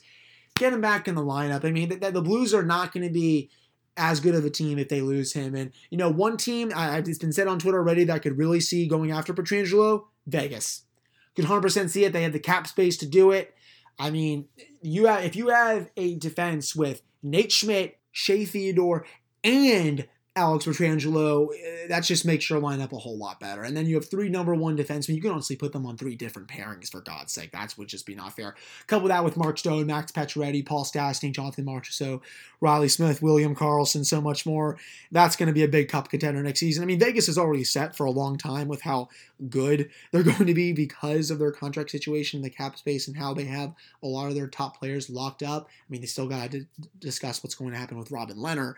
get 0.56 0.74
him 0.74 0.82
back 0.82 1.08
in 1.08 1.16
the 1.16 1.22
lineup. 1.22 1.66
I 1.66 1.72
mean, 1.72 1.90
the, 1.90 2.12
the 2.12 2.22
Blues 2.22 2.54
are 2.54 2.64
not 2.64 2.94
going 2.94 3.06
to 3.06 3.14
be 3.14 3.50
as 3.98 4.20
good 4.20 4.34
of 4.34 4.46
a 4.46 4.50
team 4.50 4.80
if 4.80 4.88
they 4.88 5.02
lose 5.02 5.34
him. 5.34 5.56
And 5.56 5.72
you 5.90 5.98
know, 5.98 6.10
one 6.10 6.38
team 6.38 6.72
I, 6.74 6.98
it's 7.00 7.20
been 7.20 7.34
said 7.34 7.48
on 7.48 7.60
Twitter 7.60 7.80
already 7.80 8.06
that 8.06 8.14
I 8.14 8.20
could 8.20 8.38
really 8.38 8.62
see 8.62 8.88
going 8.88 9.12
after 9.12 9.34
Pietrangelo, 9.34 10.06
Vegas. 10.26 10.84
Could 11.36 11.46
100% 11.46 11.90
see 11.90 12.06
it. 12.06 12.14
They 12.14 12.24
have 12.24 12.34
the 12.34 12.40
cap 12.40 12.68
space 12.68 12.96
to 12.98 13.08
do 13.08 13.32
it. 13.32 13.56
I 14.00 14.10
mean, 14.10 14.48
you 14.82 15.06
have, 15.06 15.24
if 15.24 15.36
you 15.36 15.50
have 15.50 15.90
a 15.96 16.16
defense 16.16 16.76
with 16.76 17.02
Nate 17.22 17.52
Schmidt, 17.52 17.98
Shea 18.12 18.46
Theodore, 18.46 19.06
and 19.44 20.08
Alex 20.36 20.66
Pietrangelo, 20.66 21.50
eh, 21.54 21.86
that 21.88 22.04
just 22.04 22.26
makes 22.26 22.50
your 22.50 22.60
lineup 22.60 22.92
a 22.92 22.98
whole 22.98 23.18
lot 23.18 23.40
better. 23.40 23.62
And 23.62 23.78
then 23.78 23.86
you 23.86 23.94
have 23.96 24.10
three 24.10 24.30
number 24.30 24.56
one 24.56 24.76
defensemen. 24.76 25.14
You 25.14 25.22
can 25.22 25.30
honestly 25.30 25.56
put 25.56 25.74
them 25.74 25.86
on 25.86 25.96
three 25.96 26.16
different 26.16 26.48
pairings, 26.48 26.90
for 26.90 27.02
God's 27.02 27.32
sake. 27.32 27.52
That 27.52 27.76
would 27.78 27.88
just 27.88 28.08
be 28.08 28.16
not 28.16 28.36
fair. 28.36 28.56
Couple 28.88 29.10
that 29.10 29.24
with 29.24 29.38
Mark 29.38 29.60
Stone, 29.60 29.86
Max 29.86 30.12
Pacioretty, 30.12 30.66
Paul 30.66 30.86
Stastny, 30.86 31.32
Jonathan 31.32 31.66
Marchessault, 31.66 32.22
Reilly 32.62 32.88
Smith, 32.88 33.22
William 33.22 33.56
Karlsson, 33.56 34.04
so 34.04 34.22
much 34.22 34.44
more. 34.44 34.80
That's 35.12 35.36
going 35.36 35.48
to 35.48 35.54
be 35.54 35.64
a 35.64 35.68
big 35.68 35.88
cup 35.88 36.10
contender 36.10 36.42
next 36.42 36.62
season. 36.62 36.82
I 36.82 36.88
mean, 36.88 37.00
Vegas 37.00 37.30
is 37.30 37.38
already 37.38 37.64
set 37.64 37.96
for 37.96 38.06
a 38.06 38.12
long 38.12 38.40
time 38.40 38.68
with 38.68 38.82
how 38.82 39.10
good 39.50 39.92
they're 40.12 40.24
going 40.24 40.48
to 40.48 40.56
be 40.56 40.74
because 40.74 41.30
of 41.30 41.38
their 41.38 41.52
contract 41.52 41.92
situation, 41.92 42.42
the 42.42 42.50
cap 42.50 42.76
space, 42.80 43.08
and 43.08 43.18
how 43.18 43.36
they 43.36 43.46
have 43.46 43.76
a 44.02 44.08
lot 44.08 44.30
of 44.30 44.36
their 44.36 44.48
top 44.48 44.80
players 44.80 45.12
locked 45.12 45.44
up. 45.44 45.68
I 45.68 45.92
mean, 45.92 46.02
they 46.02 46.08
still 46.08 46.28
got 46.28 46.50
to 46.52 46.66
discuss 47.00 47.44
what's 47.44 47.56
going 47.56 47.72
to 47.72 47.78
happen 47.78 48.00
with 48.00 48.10
Robin 48.10 48.38
Lehner. 48.38 48.74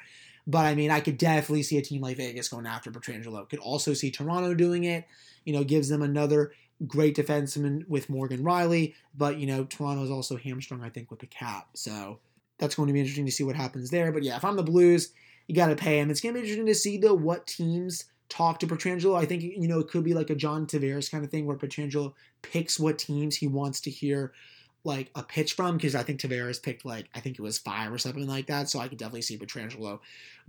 But 0.47 0.65
I 0.65 0.75
mean, 0.75 0.91
I 0.91 0.99
could 0.99 1.17
definitely 1.17 1.63
see 1.63 1.77
a 1.77 1.81
team 1.81 2.01
like 2.01 2.17
Vegas 2.17 2.49
going 2.49 2.67
after 2.67 2.91
Pietrangelo. 2.91 3.49
Could 3.49 3.59
also 3.59 3.93
see 3.93 4.11
Toronto 4.11 4.53
doing 4.53 4.83
it. 4.83 5.05
You 5.43 5.53
know, 5.53 5.63
gives 5.63 5.89
them 5.89 6.01
another 6.01 6.51
great 6.85 7.15
defenseman 7.15 7.87
with 7.87 8.09
Morgan 8.09 8.43
Rielly. 8.43 8.93
But 9.15 9.37
you 9.37 9.47
know, 9.47 9.63
Toronto 9.65 10.03
is 10.03 10.11
also 10.11 10.37
hamstrung, 10.37 10.83
I 10.83 10.89
think, 10.89 11.09
with 11.09 11.19
the 11.19 11.27
cap. 11.27 11.69
So 11.73 12.19
that's 12.57 12.75
going 12.75 12.87
to 12.87 12.93
be 12.93 12.99
interesting 12.99 13.25
to 13.25 13.31
see 13.31 13.43
what 13.43 13.55
happens 13.55 13.89
there. 13.89 14.11
But 14.11 14.23
yeah, 14.23 14.37
if 14.37 14.45
I'm 14.45 14.55
the 14.55 14.63
Blues, 14.63 15.11
you 15.47 15.55
got 15.55 15.67
to 15.67 15.75
pay 15.75 15.99
him. 15.99 16.09
It's 16.09 16.21
going 16.21 16.33
to 16.33 16.39
be 16.39 16.43
interesting 16.45 16.67
to 16.67 16.75
see 16.75 16.97
though 16.97 17.13
what 17.13 17.47
teams 17.47 18.05
talk 18.29 18.59
to 18.59 18.67
Pietrangelo. 18.67 19.17
I 19.17 19.25
think 19.25 19.43
you 19.43 19.67
know 19.67 19.79
it 19.79 19.87
could 19.87 20.03
be 20.03 20.13
like 20.13 20.29
a 20.29 20.35
John 20.35 20.65
Tavares 20.65 21.09
kind 21.09 21.23
of 21.23 21.31
thing 21.31 21.45
where 21.45 21.57
Pietrangelo 21.57 22.13
picks 22.41 22.79
what 22.79 22.99
teams 22.99 23.37
he 23.37 23.47
wants 23.47 23.79
to 23.81 23.89
hear 23.89 24.33
like 24.85 25.09
a 25.15 25.23
pitch 25.23 25.53
from 25.53 25.77
because 25.77 25.95
I 25.95 26.03
think 26.03 26.19
Tavares 26.19 26.61
picked 26.61 26.85
like 26.85 27.09
I 27.13 27.19
think 27.19 27.37
it 27.39 27.41
was 27.41 27.57
five 27.57 27.91
or 27.91 27.97
something 27.97 28.27
like 28.27 28.47
that. 28.47 28.69
So 28.69 28.79
I 28.79 28.87
could 28.87 28.97
definitely 28.97 29.23
see 29.23 29.37
Pietrangelo 29.37 29.99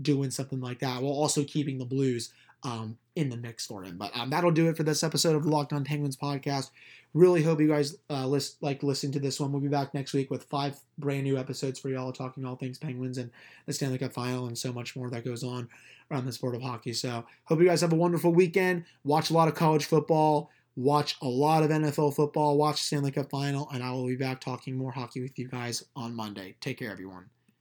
doing 0.00 0.30
something 0.30 0.60
like 0.60 0.80
that 0.80 1.02
while 1.02 1.12
also 1.12 1.42
keeping 1.42 1.78
the 1.78 1.84
Blues 1.84 2.32
um, 2.62 2.98
in 3.14 3.30
the 3.30 3.36
mix 3.36 3.66
for 3.66 3.82
him. 3.82 3.96
But 3.96 4.16
um, 4.16 4.30
that'll 4.30 4.50
do 4.50 4.68
it 4.68 4.76
for 4.76 4.82
this 4.82 5.02
episode 5.02 5.36
of 5.36 5.44
the 5.44 5.50
Locked 5.50 5.72
On 5.72 5.84
Penguins 5.84 6.16
podcast. 6.16 6.70
Really 7.14 7.42
hope 7.42 7.60
you 7.60 7.68
guys 7.68 7.96
uh, 8.10 8.26
list, 8.26 8.62
like 8.62 8.82
listen 8.82 9.10
to 9.12 9.18
this 9.18 9.40
one. 9.40 9.52
We'll 9.52 9.62
be 9.62 9.68
back 9.68 9.94
next 9.94 10.12
week 10.12 10.30
with 10.30 10.44
five 10.44 10.76
brand 10.98 11.24
new 11.24 11.38
episodes 11.38 11.78
for 11.78 11.88
y'all 11.88 12.12
talking 12.12 12.44
all 12.44 12.56
things 12.56 12.78
Penguins 12.78 13.16
and 13.16 13.30
the 13.64 13.72
Stanley 13.72 13.98
Cup 13.98 14.12
Final 14.12 14.46
and 14.46 14.58
so 14.58 14.72
much 14.72 14.96
more 14.96 15.08
that 15.10 15.24
goes 15.24 15.42
on 15.42 15.68
around 16.10 16.26
the 16.26 16.32
sport 16.32 16.54
of 16.54 16.62
hockey. 16.62 16.92
So 16.92 17.24
hope 17.44 17.60
you 17.60 17.66
guys 17.66 17.80
have 17.80 17.92
a 17.92 17.96
wonderful 17.96 18.32
weekend. 18.32 18.84
Watch 19.04 19.30
a 19.30 19.34
lot 19.34 19.48
of 19.48 19.54
college 19.54 19.86
football 19.86 20.50
watch 20.76 21.16
a 21.22 21.26
lot 21.26 21.62
of 21.62 21.70
NFL 21.70 22.14
football, 22.14 22.56
watch 22.56 22.82
Stanley 22.82 23.10
Cup 23.10 23.30
final, 23.30 23.68
and 23.72 23.82
I 23.82 23.90
will 23.92 24.06
be 24.06 24.16
back 24.16 24.40
talking 24.40 24.76
more 24.76 24.92
hockey 24.92 25.22
with 25.22 25.38
you 25.38 25.48
guys 25.48 25.82
on 25.96 26.14
Monday. 26.14 26.56
Take 26.60 26.78
care, 26.78 26.92
everyone. 26.92 27.30